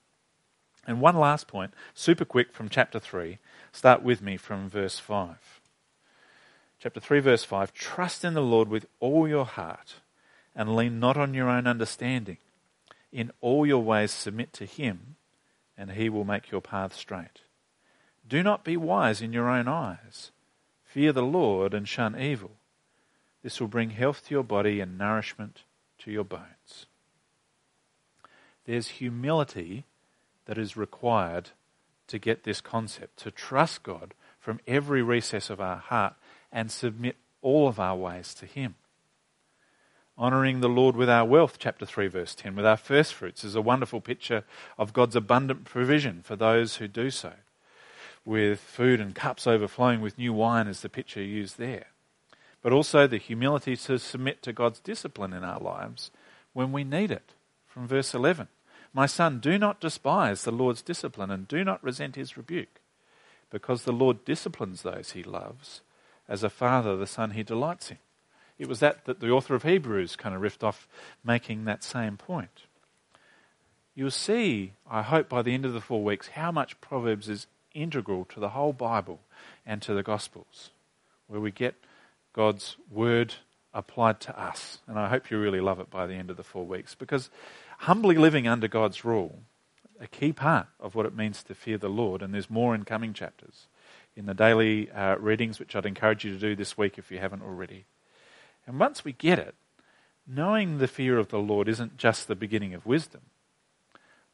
And 0.86 1.00
one 1.00 1.16
last 1.16 1.48
point, 1.48 1.74
super 1.92 2.24
quick 2.24 2.52
from 2.52 2.68
chapter 2.68 3.00
3. 3.00 3.38
Start 3.72 4.02
with 4.02 4.22
me 4.22 4.36
from 4.36 4.70
verse 4.70 4.98
5. 4.98 5.60
Chapter 6.80 7.00
3, 7.00 7.18
verse 7.18 7.44
5 7.44 7.74
Trust 7.74 8.24
in 8.24 8.34
the 8.34 8.40
Lord 8.40 8.68
with 8.68 8.86
all 9.00 9.26
your 9.26 9.44
heart, 9.44 9.96
and 10.54 10.76
lean 10.76 11.00
not 11.00 11.16
on 11.16 11.34
your 11.34 11.48
own 11.48 11.66
understanding. 11.66 12.38
In 13.12 13.32
all 13.40 13.66
your 13.66 13.82
ways 13.82 14.12
submit 14.12 14.52
to 14.54 14.66
Him, 14.66 15.16
and 15.76 15.92
He 15.92 16.08
will 16.08 16.24
make 16.24 16.52
your 16.52 16.60
path 16.60 16.94
straight. 16.94 17.42
Do 18.28 18.42
not 18.42 18.62
be 18.62 18.76
wise 18.76 19.22
in 19.22 19.32
your 19.32 19.48
own 19.48 19.68
eyes. 19.68 20.30
Fear 20.84 21.12
the 21.12 21.22
Lord 21.22 21.72
and 21.72 21.88
shun 21.88 22.18
evil. 22.18 22.52
This 23.42 23.60
will 23.60 23.68
bring 23.68 23.90
health 23.90 24.26
to 24.26 24.34
your 24.34 24.44
body 24.44 24.80
and 24.80 24.98
nourishment 24.98 25.62
to 26.00 26.10
your 26.10 26.24
bones. 26.24 26.86
there's 28.66 28.88
humility 28.88 29.84
that 30.44 30.58
is 30.58 30.76
required 30.76 31.50
to 32.06 32.18
get 32.18 32.44
this 32.44 32.60
concept, 32.60 33.16
to 33.18 33.30
trust 33.30 33.82
God 33.82 34.12
from 34.38 34.60
every 34.66 35.02
recess 35.02 35.48
of 35.48 35.60
our 35.60 35.76
heart 35.76 36.14
and 36.52 36.70
submit 36.70 37.16
all 37.40 37.66
of 37.66 37.80
our 37.80 37.96
ways 37.96 38.34
to 38.34 38.46
Him. 38.46 38.74
Honoring 40.18 40.60
the 40.60 40.68
Lord 40.68 40.96
with 40.96 41.08
our 41.08 41.24
wealth, 41.24 41.56
chapter 41.58 41.86
3, 41.86 42.08
verse 42.08 42.34
10, 42.34 42.56
with 42.56 42.66
our 42.66 42.76
first 42.76 43.14
fruits 43.14 43.42
is 43.44 43.54
a 43.54 43.62
wonderful 43.62 44.00
picture 44.00 44.44
of 44.76 44.92
God's 44.92 45.16
abundant 45.16 45.64
provision 45.64 46.22
for 46.22 46.36
those 46.36 46.76
who 46.76 46.88
do 46.88 47.10
so. 47.10 47.32
With 48.28 48.60
food 48.60 49.00
and 49.00 49.14
cups 49.14 49.46
overflowing 49.46 50.02
with 50.02 50.18
new 50.18 50.34
wine, 50.34 50.68
is 50.68 50.82
the 50.82 50.90
picture 50.90 51.22
used 51.22 51.56
there. 51.56 51.86
But 52.60 52.74
also 52.74 53.06
the 53.06 53.16
humility 53.16 53.74
to 53.74 53.98
submit 53.98 54.42
to 54.42 54.52
God's 54.52 54.80
discipline 54.80 55.32
in 55.32 55.44
our 55.44 55.58
lives 55.58 56.10
when 56.52 56.70
we 56.70 56.84
need 56.84 57.10
it. 57.10 57.32
From 57.66 57.88
verse 57.88 58.12
11 58.12 58.48
My 58.92 59.06
son, 59.06 59.40
do 59.40 59.56
not 59.56 59.80
despise 59.80 60.44
the 60.44 60.50
Lord's 60.50 60.82
discipline 60.82 61.30
and 61.30 61.48
do 61.48 61.64
not 61.64 61.82
resent 61.82 62.16
his 62.16 62.36
rebuke, 62.36 62.82
because 63.48 63.84
the 63.84 63.92
Lord 63.92 64.26
disciplines 64.26 64.82
those 64.82 65.12
he 65.12 65.22
loves, 65.22 65.80
as 66.28 66.42
a 66.42 66.50
father 66.50 66.98
the 66.98 67.06
son 67.06 67.30
he 67.30 67.42
delights 67.42 67.90
in. 67.90 67.98
It 68.58 68.68
was 68.68 68.80
that 68.80 69.06
that 69.06 69.20
the 69.20 69.30
author 69.30 69.54
of 69.54 69.62
Hebrews 69.62 70.16
kind 70.16 70.34
of 70.34 70.42
riffed 70.42 70.62
off, 70.62 70.86
making 71.24 71.64
that 71.64 71.82
same 71.82 72.18
point. 72.18 72.64
You'll 73.94 74.10
see, 74.10 74.74
I 74.86 75.00
hope, 75.00 75.30
by 75.30 75.40
the 75.40 75.54
end 75.54 75.64
of 75.64 75.72
the 75.72 75.80
four 75.80 76.04
weeks, 76.04 76.28
how 76.28 76.52
much 76.52 76.78
Proverbs 76.82 77.30
is 77.30 77.46
integral 77.80 78.24
to 78.26 78.40
the 78.40 78.50
whole 78.50 78.72
Bible 78.72 79.20
and 79.64 79.80
to 79.82 79.94
the 79.94 80.02
Gospels, 80.02 80.70
where 81.26 81.40
we 81.40 81.50
get 81.50 81.74
God's 82.32 82.76
word 82.90 83.34
applied 83.74 84.20
to 84.20 84.40
us. 84.40 84.78
And 84.86 84.98
I 84.98 85.08
hope 85.08 85.30
you 85.30 85.38
really 85.38 85.60
love 85.60 85.80
it 85.80 85.90
by 85.90 86.06
the 86.06 86.14
end 86.14 86.30
of 86.30 86.36
the 86.36 86.42
four 86.42 86.66
weeks, 86.66 86.94
because 86.94 87.30
humbly 87.78 88.16
living 88.16 88.48
under 88.48 88.68
God's 88.68 89.04
rule, 89.04 89.40
a 90.00 90.06
key 90.06 90.32
part 90.32 90.66
of 90.78 90.94
what 90.94 91.06
it 91.06 91.16
means 91.16 91.42
to 91.42 91.54
fear 91.54 91.78
the 91.78 91.88
Lord, 91.88 92.22
and 92.22 92.32
there's 92.32 92.50
more 92.50 92.74
in 92.74 92.84
coming 92.84 93.12
chapters 93.12 93.66
in 94.16 94.26
the 94.26 94.34
daily 94.34 94.90
uh, 94.90 95.16
readings, 95.16 95.58
which 95.60 95.76
I'd 95.76 95.86
encourage 95.86 96.24
you 96.24 96.32
to 96.32 96.38
do 96.38 96.56
this 96.56 96.76
week 96.76 96.98
if 96.98 97.10
you 97.10 97.18
haven't 97.18 97.42
already. 97.42 97.84
And 98.66 98.78
once 98.78 99.04
we 99.04 99.12
get 99.12 99.38
it, 99.38 99.54
knowing 100.26 100.78
the 100.78 100.88
fear 100.88 101.18
of 101.18 101.28
the 101.28 101.38
Lord 101.38 101.68
isn't 101.68 101.96
just 101.96 102.26
the 102.26 102.34
beginning 102.34 102.74
of 102.74 102.84
wisdom. 102.84 103.22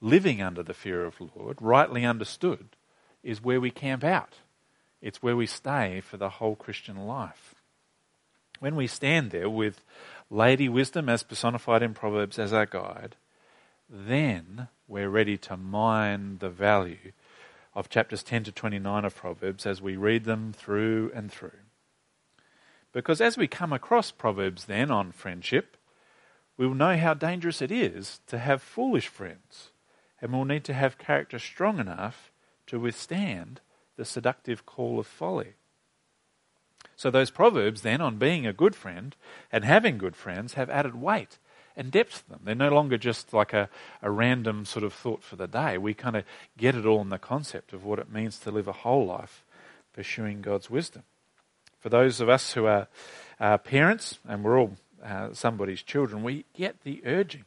Living 0.00 0.42
under 0.42 0.62
the 0.62 0.74
fear 0.74 1.04
of 1.04 1.16
the 1.18 1.28
Lord, 1.36 1.56
rightly 1.60 2.04
understood, 2.04 2.68
is 3.24 3.42
where 3.42 3.60
we 3.60 3.70
camp 3.70 4.04
out. 4.04 4.34
It's 5.02 5.22
where 5.22 5.36
we 5.36 5.46
stay 5.46 6.00
for 6.00 6.16
the 6.16 6.28
whole 6.28 6.54
Christian 6.54 7.06
life. 7.06 7.54
When 8.60 8.76
we 8.76 8.86
stand 8.86 9.30
there 9.32 9.50
with 9.50 9.82
Lady 10.30 10.68
Wisdom 10.68 11.08
as 11.08 11.22
personified 11.22 11.82
in 11.82 11.94
Proverbs 11.94 12.38
as 12.38 12.52
our 12.52 12.66
guide, 12.66 13.16
then 13.90 14.68
we're 14.86 15.08
ready 15.08 15.36
to 15.38 15.56
mine 15.56 16.38
the 16.38 16.48
value 16.48 17.12
of 17.74 17.88
chapters 17.88 18.22
10 18.22 18.44
to 18.44 18.52
29 18.52 19.04
of 19.04 19.16
Proverbs 19.16 19.66
as 19.66 19.82
we 19.82 19.96
read 19.96 20.24
them 20.24 20.52
through 20.52 21.10
and 21.14 21.32
through. 21.32 21.50
Because 22.92 23.20
as 23.20 23.36
we 23.36 23.48
come 23.48 23.72
across 23.72 24.12
Proverbs 24.12 24.66
then 24.66 24.90
on 24.90 25.10
friendship, 25.10 25.76
we 26.56 26.66
will 26.66 26.74
know 26.74 26.96
how 26.96 27.14
dangerous 27.14 27.60
it 27.60 27.72
is 27.72 28.20
to 28.28 28.38
have 28.38 28.62
foolish 28.62 29.08
friends, 29.08 29.70
and 30.20 30.32
we'll 30.32 30.44
need 30.44 30.64
to 30.64 30.74
have 30.74 30.98
character 30.98 31.38
strong 31.38 31.80
enough 31.80 32.30
to 32.66 32.80
withstand 32.80 33.60
the 33.96 34.04
seductive 34.04 34.66
call 34.66 34.98
of 34.98 35.06
folly. 35.06 35.54
So 36.96 37.10
those 37.10 37.30
proverbs 37.30 37.82
then 37.82 38.00
on 38.00 38.16
being 38.16 38.46
a 38.46 38.52
good 38.52 38.74
friend 38.74 39.16
and 39.50 39.64
having 39.64 39.98
good 39.98 40.16
friends 40.16 40.54
have 40.54 40.70
added 40.70 40.94
weight 40.94 41.38
and 41.76 41.90
depth 41.90 42.24
to 42.24 42.30
them. 42.30 42.40
They're 42.44 42.54
no 42.54 42.70
longer 42.70 42.96
just 42.96 43.32
like 43.32 43.52
a, 43.52 43.68
a 44.00 44.10
random 44.10 44.64
sort 44.64 44.84
of 44.84 44.92
thought 44.92 45.22
for 45.22 45.36
the 45.36 45.48
day. 45.48 45.76
We 45.76 45.92
kind 45.94 46.16
of 46.16 46.24
get 46.56 46.76
it 46.76 46.86
all 46.86 47.00
in 47.00 47.08
the 47.08 47.18
concept 47.18 47.72
of 47.72 47.84
what 47.84 47.98
it 47.98 48.12
means 48.12 48.38
to 48.40 48.50
live 48.50 48.68
a 48.68 48.72
whole 48.72 49.06
life 49.06 49.44
pursuing 49.92 50.40
God's 50.40 50.70
wisdom. 50.70 51.02
For 51.80 51.88
those 51.88 52.20
of 52.20 52.28
us 52.28 52.52
who 52.52 52.66
are 52.66 52.88
uh, 53.40 53.58
parents, 53.58 54.18
and 54.26 54.44
we're 54.44 54.58
all 54.58 54.76
uh, 55.04 55.32
somebody's 55.32 55.82
children, 55.82 56.22
we 56.22 56.44
get 56.54 56.82
the 56.82 57.02
urging 57.04 57.44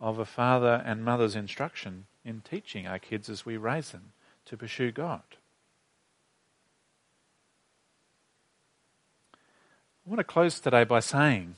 of 0.00 0.18
a 0.18 0.24
father 0.24 0.82
and 0.84 1.04
mother's 1.04 1.36
instruction 1.36 2.06
in 2.24 2.40
teaching 2.40 2.86
our 2.86 2.98
kids 2.98 3.28
as 3.28 3.44
we 3.44 3.56
raise 3.56 3.90
them 3.90 4.12
to 4.46 4.56
pursue 4.56 4.92
God. 4.92 5.22
I 10.04 10.10
want 10.10 10.18
to 10.18 10.24
close 10.24 10.58
today 10.58 10.84
by 10.84 11.00
saying 11.00 11.54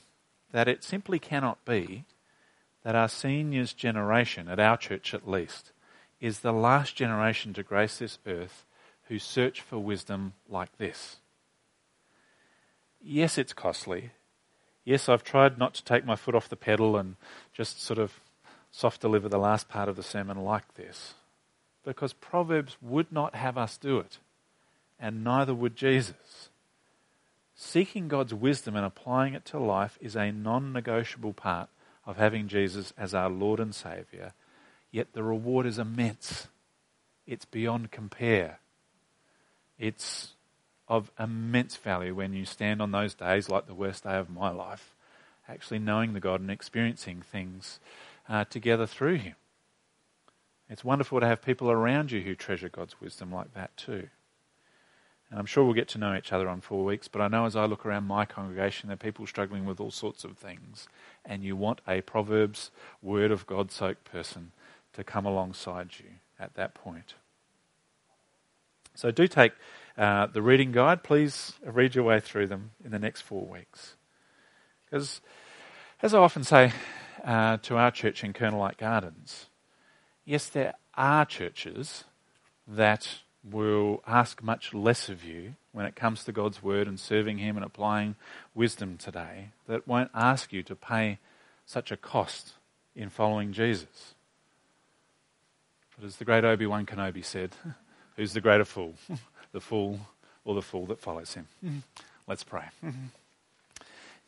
that 0.51 0.67
it 0.67 0.83
simply 0.83 1.17
cannot 1.17 1.63
be 1.65 2.05
that 2.83 2.95
our 2.95 3.09
seniors 3.09 3.73
generation, 3.73 4.47
at 4.47 4.59
our 4.59 4.77
church 4.77 5.13
at 5.13 5.27
least, 5.27 5.71
is 6.21 6.39
the 6.39 6.53
last 6.53 6.95
generation 6.95 7.53
to 7.53 7.63
grace 7.63 7.97
this 7.97 8.19
earth 8.27 8.65
who 9.07 9.17
search 9.17 9.61
for 9.61 9.79
wisdom 9.79 10.33
like 10.47 10.77
this. 10.77 11.17
Yes, 13.01 13.37
it's 13.37 13.53
costly. 13.53 14.11
Yes, 14.83 15.09
I've 15.09 15.23
tried 15.23 15.57
not 15.57 15.73
to 15.75 15.83
take 15.83 16.05
my 16.05 16.15
foot 16.15 16.35
off 16.35 16.47
the 16.47 16.55
pedal 16.55 16.95
and 16.95 17.15
just 17.51 17.81
sort 17.81 17.97
of 17.97 18.19
soft 18.71 19.01
deliver 19.01 19.27
the 19.27 19.39
last 19.39 19.67
part 19.67 19.89
of 19.89 19.95
the 19.95 20.03
sermon 20.03 20.37
like 20.37 20.75
this. 20.75 21.15
Because 21.85 22.13
Proverbs 22.13 22.77
would 22.81 23.11
not 23.11 23.35
have 23.35 23.57
us 23.57 23.77
do 23.77 23.99
it, 23.99 24.17
and 24.99 25.23
neither 25.23 25.53
would 25.53 25.75
Jesus. 25.75 26.49
Seeking 27.55 28.07
God's 28.07 28.33
wisdom 28.33 28.75
and 28.75 28.85
applying 28.85 29.33
it 29.33 29.45
to 29.45 29.59
life 29.59 29.97
is 30.01 30.15
a 30.15 30.31
non 30.31 30.73
negotiable 30.73 31.33
part 31.33 31.69
of 32.05 32.17
having 32.17 32.47
Jesus 32.47 32.91
as 32.97 33.13
our 33.13 33.29
Lord 33.29 33.59
and 33.59 33.73
Saviour, 33.73 34.33
yet 34.91 35.13
the 35.13 35.23
reward 35.23 35.65
is 35.65 35.79
immense. 35.79 36.47
It's 37.25 37.45
beyond 37.45 37.91
compare. 37.91 38.59
It's 39.79 40.33
of 40.87 41.11
immense 41.19 41.75
value 41.75 42.13
when 42.13 42.33
you 42.33 42.45
stand 42.45 42.81
on 42.81 42.91
those 42.91 43.13
days, 43.13 43.49
like 43.49 43.67
the 43.67 43.73
worst 43.73 44.03
day 44.03 44.17
of 44.17 44.29
my 44.29 44.51
life, 44.51 44.93
actually 45.47 45.79
knowing 45.79 46.13
the 46.13 46.19
God 46.19 46.41
and 46.41 46.51
experiencing 46.51 47.21
things 47.21 47.79
uh, 48.29 48.45
together 48.45 48.85
through 48.85 49.15
Him. 49.15 49.35
It's 50.69 50.83
wonderful 50.83 51.19
to 51.19 51.27
have 51.27 51.41
people 51.41 51.69
around 51.69 52.11
you 52.11 52.21
who 52.21 52.35
treasure 52.35 52.69
God's 52.69 52.99
wisdom 52.99 53.31
like 53.31 53.53
that 53.53 53.75
too. 53.77 54.07
And 55.29 55.39
I'm 55.39 55.45
sure 55.45 55.63
we'll 55.63 55.73
get 55.73 55.87
to 55.89 55.97
know 55.97 56.15
each 56.15 56.31
other 56.31 56.47
on 56.47 56.61
four 56.61 56.83
weeks, 56.83 57.07
but 57.07 57.21
I 57.21 57.27
know 57.27 57.45
as 57.45 57.55
I 57.55 57.65
look 57.65 57.85
around 57.85 58.05
my 58.05 58.25
congregation, 58.25 58.87
there 58.87 58.93
are 58.93 58.97
people 58.97 59.25
struggling 59.27 59.65
with 59.65 59.79
all 59.79 59.91
sorts 59.91 60.23
of 60.23 60.37
things. 60.37 60.87
And 61.25 61.43
you 61.43 61.55
want 61.55 61.81
a 61.87 62.01
Proverbs, 62.01 62.71
Word 63.01 63.31
of 63.31 63.45
God 63.47 63.71
soaked 63.71 64.05
person 64.05 64.51
to 64.93 65.03
come 65.03 65.25
alongside 65.25 65.89
you 65.99 66.05
at 66.39 66.53
that 66.55 66.73
point. 66.73 67.15
So 68.93 69.11
do 69.11 69.27
take 69.27 69.53
uh, 69.97 70.27
the 70.27 70.41
reading 70.41 70.71
guide, 70.71 71.03
please 71.03 71.53
read 71.65 71.95
your 71.95 72.03
way 72.03 72.19
through 72.19 72.47
them 72.47 72.71
in 72.83 72.91
the 72.91 72.99
next 72.99 73.21
four 73.21 73.45
weeks. 73.45 73.95
Because, 74.85 75.21
as 76.01 76.13
I 76.13 76.19
often 76.19 76.43
say 76.43 76.71
uh, 77.23 77.57
to 77.63 77.77
our 77.77 77.91
church 77.91 78.23
in 78.23 78.33
Light 78.57 78.77
Gardens, 78.77 79.47
yes, 80.25 80.47
there 80.47 80.73
are 80.95 81.25
churches 81.25 82.03
that 82.67 83.19
will 83.49 84.01
ask 84.07 84.41
much 84.41 84.73
less 84.73 85.07
of 85.07 85.23
you 85.23 85.53
when 85.71 85.85
it 85.85 85.95
comes 85.95 86.23
to 86.23 86.31
God's 86.31 86.63
Word 86.63 86.87
and 86.87 86.99
serving 86.99 87.37
Him 87.37 87.55
and 87.57 87.65
applying 87.65 88.15
wisdom 88.53 88.97
today, 88.97 89.49
that 89.67 89.87
won't 89.87 90.09
ask 90.13 90.51
you 90.51 90.63
to 90.63 90.75
pay 90.75 91.19
such 91.65 91.91
a 91.91 91.97
cost 91.97 92.53
in 92.95 93.09
following 93.09 93.53
Jesus. 93.53 94.15
But 95.97 96.07
as 96.07 96.17
the 96.17 96.25
great 96.25 96.43
Obi 96.43 96.65
Wan 96.65 96.85
Kenobi 96.85 97.23
said, 97.23 97.51
who's 98.15 98.33
the 98.33 98.41
greater 98.41 98.65
fool? 98.65 98.95
the 99.51 99.61
fool 99.61 99.99
or 100.43 100.55
the 100.55 100.61
fool 100.61 100.85
that 100.87 100.99
follows 100.99 101.33
him. 101.33 101.47
Mm-hmm. 101.63 101.79
Let's 102.27 102.43
pray. 102.43 102.65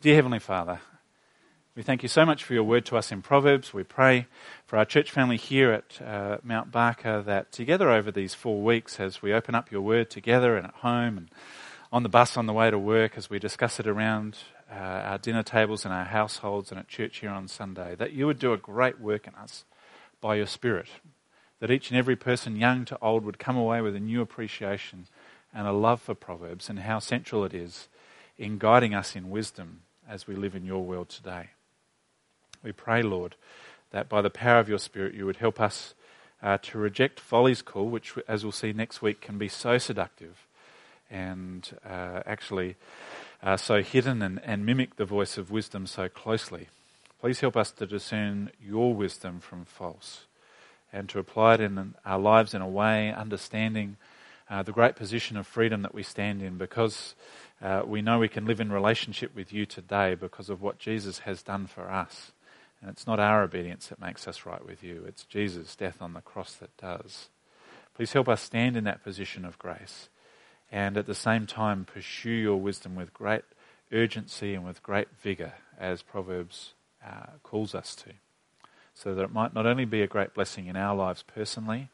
Dear 0.01 0.15
Heavenly 0.15 0.39
Father, 0.39 0.79
we 1.77 1.83
thank 1.83 2.01
you 2.01 2.09
so 2.09 2.25
much 2.25 2.43
for 2.43 2.55
your 2.55 2.63
word 2.63 2.87
to 2.87 2.97
us 2.97 3.11
in 3.11 3.21
Proverbs. 3.21 3.71
We 3.71 3.83
pray 3.83 4.25
for 4.65 4.77
our 4.79 4.85
church 4.85 5.11
family 5.11 5.37
here 5.37 5.71
at 5.71 6.01
uh, 6.01 6.39
Mount 6.41 6.71
Barker 6.71 7.21
that 7.21 7.51
together 7.51 7.91
over 7.91 8.09
these 8.09 8.33
four 8.33 8.63
weeks, 8.63 8.99
as 8.99 9.21
we 9.21 9.31
open 9.31 9.53
up 9.53 9.71
your 9.71 9.81
word 9.81 10.09
together 10.09 10.57
and 10.57 10.65
at 10.65 10.73
home 10.73 11.19
and 11.19 11.29
on 11.91 12.01
the 12.01 12.09
bus 12.09 12.35
on 12.35 12.47
the 12.47 12.53
way 12.53 12.71
to 12.71 12.79
work, 12.79 13.15
as 13.15 13.29
we 13.29 13.37
discuss 13.37 13.79
it 13.79 13.85
around 13.85 14.39
uh, 14.71 14.73
our 14.73 15.19
dinner 15.19 15.43
tables 15.43 15.85
and 15.85 15.93
our 15.93 16.05
households 16.05 16.71
and 16.71 16.79
at 16.79 16.87
church 16.87 17.19
here 17.19 17.29
on 17.29 17.47
Sunday, 17.47 17.93
that 17.93 18.11
you 18.11 18.25
would 18.25 18.39
do 18.39 18.53
a 18.53 18.57
great 18.57 18.99
work 18.99 19.27
in 19.27 19.35
us 19.35 19.63
by 20.19 20.33
your 20.33 20.47
Spirit. 20.47 20.87
That 21.59 21.69
each 21.69 21.91
and 21.91 21.99
every 21.99 22.15
person, 22.15 22.55
young 22.55 22.85
to 22.85 22.97
old, 23.03 23.23
would 23.23 23.37
come 23.37 23.55
away 23.55 23.81
with 23.81 23.95
a 23.95 23.99
new 23.99 24.21
appreciation 24.21 25.05
and 25.53 25.67
a 25.67 25.71
love 25.71 26.01
for 26.01 26.15
Proverbs 26.15 26.71
and 26.71 26.79
how 26.79 26.97
central 26.97 27.45
it 27.45 27.53
is 27.53 27.87
in 28.35 28.57
guiding 28.57 28.95
us 28.95 29.15
in 29.15 29.29
wisdom 29.29 29.81
as 30.09 30.25
we 30.25 30.35
live 30.35 30.55
in 30.55 30.65
your 30.65 30.83
world 30.83 31.09
today. 31.09 31.49
We 32.63 32.71
pray, 32.71 33.01
Lord, 33.01 33.35
that 33.91 34.09
by 34.09 34.21
the 34.21 34.29
power 34.29 34.59
of 34.59 34.69
your 34.69 34.79
Spirit 34.79 35.13
you 35.13 35.25
would 35.25 35.37
help 35.37 35.59
us 35.59 35.93
uh, 36.41 36.57
to 36.61 36.77
reject 36.77 37.19
folly's 37.19 37.61
call, 37.61 37.87
which, 37.87 38.13
as 38.27 38.43
we'll 38.43 38.51
see 38.51 38.73
next 38.73 39.01
week, 39.01 39.21
can 39.21 39.37
be 39.37 39.47
so 39.47 39.77
seductive 39.77 40.45
and 41.09 41.77
uh, 41.85 42.21
actually 42.25 42.75
uh, 43.41 43.57
so 43.57 43.81
hidden 43.81 44.21
and, 44.21 44.41
and 44.43 44.65
mimic 44.65 44.95
the 44.95 45.05
voice 45.05 45.37
of 45.37 45.51
wisdom 45.51 45.87
so 45.87 46.09
closely. 46.09 46.67
Please 47.19 47.39
help 47.39 47.57
us 47.57 47.71
to 47.71 47.87
discern 47.87 48.51
your 48.63 48.93
wisdom 48.93 49.39
from 49.39 49.65
false 49.65 50.25
and 50.93 51.09
to 51.09 51.19
apply 51.19 51.55
it 51.55 51.61
in 51.61 51.95
our 52.05 52.19
lives 52.19 52.53
in 52.53 52.61
a 52.61 52.67
way, 52.67 53.11
understanding 53.11 53.97
uh, 54.49 54.63
the 54.63 54.71
great 54.71 54.95
position 54.95 55.35
of 55.35 55.45
freedom 55.45 55.81
that 55.81 55.93
we 55.93 56.03
stand 56.03 56.41
in 56.41 56.57
because 56.57 57.15
uh, 57.61 57.81
we 57.85 58.01
know 58.01 58.19
we 58.19 58.29
can 58.29 58.45
live 58.45 58.61
in 58.61 58.71
relationship 58.71 59.35
with 59.35 59.51
you 59.51 59.65
today 59.65 60.15
because 60.15 60.49
of 60.49 60.61
what 60.61 60.79
Jesus 60.79 61.19
has 61.19 61.41
done 61.41 61.67
for 61.67 61.89
us. 61.89 62.31
And 62.81 62.89
it's 62.89 63.07
not 63.07 63.19
our 63.19 63.43
obedience 63.43 63.87
that 63.87 63.99
makes 63.99 64.27
us 64.27 64.45
right 64.45 64.65
with 64.65 64.83
you, 64.83 65.03
it's 65.07 65.23
Jesus' 65.23 65.75
death 65.75 66.01
on 66.01 66.13
the 66.13 66.21
cross 66.21 66.53
that 66.55 66.75
does. 66.77 67.29
Please 67.95 68.13
help 68.13 68.29
us 68.29 68.41
stand 68.41 68.77
in 68.77 68.83
that 68.83 69.03
position 69.03 69.43
of 69.43 69.57
grace 69.57 70.09
and 70.71 70.97
at 70.97 71.05
the 71.05 71.15
same 71.15 71.47
time 71.47 71.85
pursue 71.85 72.29
your 72.29 72.57
wisdom 72.57 72.95
with 72.95 73.13
great 73.13 73.43
urgency 73.91 74.53
and 74.53 74.65
with 74.65 74.83
great 74.83 75.07
vigour 75.21 75.53
as 75.79 76.01
Proverbs 76.01 76.73
uh, 77.05 77.27
calls 77.43 77.73
us 77.73 77.95
to. 77.95 78.11
So 78.93 79.15
that 79.15 79.23
it 79.23 79.33
might 79.33 79.53
not 79.53 79.65
only 79.65 79.85
be 79.85 80.01
a 80.01 80.07
great 80.07 80.33
blessing 80.33 80.67
in 80.67 80.75
our 80.75 80.95
lives 80.95 81.23
personally, 81.23 81.89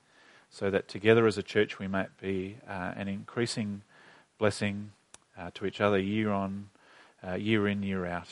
so 0.50 0.70
that 0.70 0.88
together 0.88 1.28
as 1.28 1.38
a 1.38 1.44
church 1.44 1.80
we 1.80 1.88
might 1.88 2.18
be 2.20 2.58
uh, 2.68 2.94
an 2.96 3.08
increasing 3.08 3.82
blessing 4.38 4.92
uh, 5.38 5.52
to 5.54 5.66
each 5.66 5.82
other 5.82 6.00
year 6.00 6.32
on, 6.32 6.70
uh, 7.28 7.34
year 7.34 7.68
in, 7.68 7.84
year 7.84 8.06
out. 8.06 8.30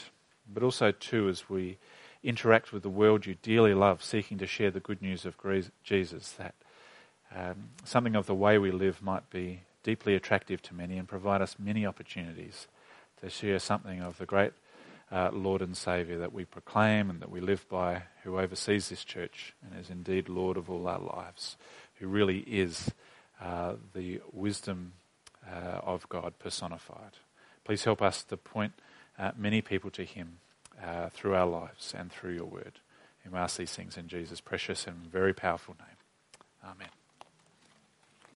But 0.52 0.64
also, 0.64 0.92
too, 0.92 1.30
as 1.30 1.50
we 1.50 1.78
interact 2.24 2.72
with 2.72 2.84
the 2.84 2.90
world 2.90 3.26
you 3.26 3.36
dearly 3.42 3.74
love, 3.74 4.04
seeking 4.04 4.38
to 4.38 4.48
share 4.48 4.72
the 4.72 4.80
good 4.80 5.02
news 5.02 5.26
of 5.26 5.36
Jesus, 5.84 6.32
that 6.34 6.56
um, 7.36 7.70
something 7.84 8.16
of 8.16 8.26
the 8.26 8.36
way 8.36 8.58
we 8.58 8.72
live 8.72 9.02
might 9.02 9.30
be 9.30 9.62
deeply 9.84 10.16
attractive 10.16 10.62
to 10.62 10.76
many 10.76 10.98
and 10.98 11.08
provide 11.08 11.42
us 11.42 11.56
many 11.58 11.86
opportunities 11.86 12.68
to 13.20 13.30
share 13.30 13.60
something 13.60 14.02
of 14.02 14.18
the 14.18 14.26
great 14.26 14.54
uh, 15.12 15.30
Lord 15.32 15.62
and 15.62 15.76
Saviour 15.76 16.20
that 16.20 16.34
we 16.34 16.46
proclaim 16.46 17.10
and 17.10 17.20
that 17.20 17.30
we 17.30 17.42
live 17.42 17.68
by, 17.68 18.04
who 18.24 18.40
oversees 18.40 18.90
this 18.90 19.04
church 19.04 19.54
and 19.64 19.80
is 19.80 19.90
indeed 19.90 20.30
Lord 20.30 20.58
of 20.58 20.70
all 20.70 20.88
our 20.88 21.00
lives, 21.00 21.58
who 21.96 22.08
really 22.08 22.40
is 22.40 22.92
uh, 23.42 23.74
the 23.94 24.22
wisdom 24.32 24.94
uh, 25.50 25.80
of 25.84 26.08
God 26.10 26.38
personified. 26.40 27.18
Please 27.64 27.84
help 27.84 28.02
us 28.02 28.24
to 28.24 28.38
point 28.38 28.74
uh, 29.18 29.32
many 29.38 29.62
people 29.62 29.90
to 29.92 30.04
Him 30.04 30.38
uh, 30.84 31.10
through 31.10 31.36
our 31.36 31.48
lives 31.48 31.94
and 31.98 32.12
through 32.12 32.34
your 32.34 32.46
word. 32.46 32.80
And 33.24 33.34
we 33.34 33.40
ask 33.40 33.58
these 33.58 33.76
things 33.76 33.98
in 33.98 34.08
Jesus' 34.08 34.42
precious 34.42 34.88
and 34.88 34.98
very 34.98 35.34
powerful 35.34 35.76
name. 35.80 35.98
Amen. 36.64 37.01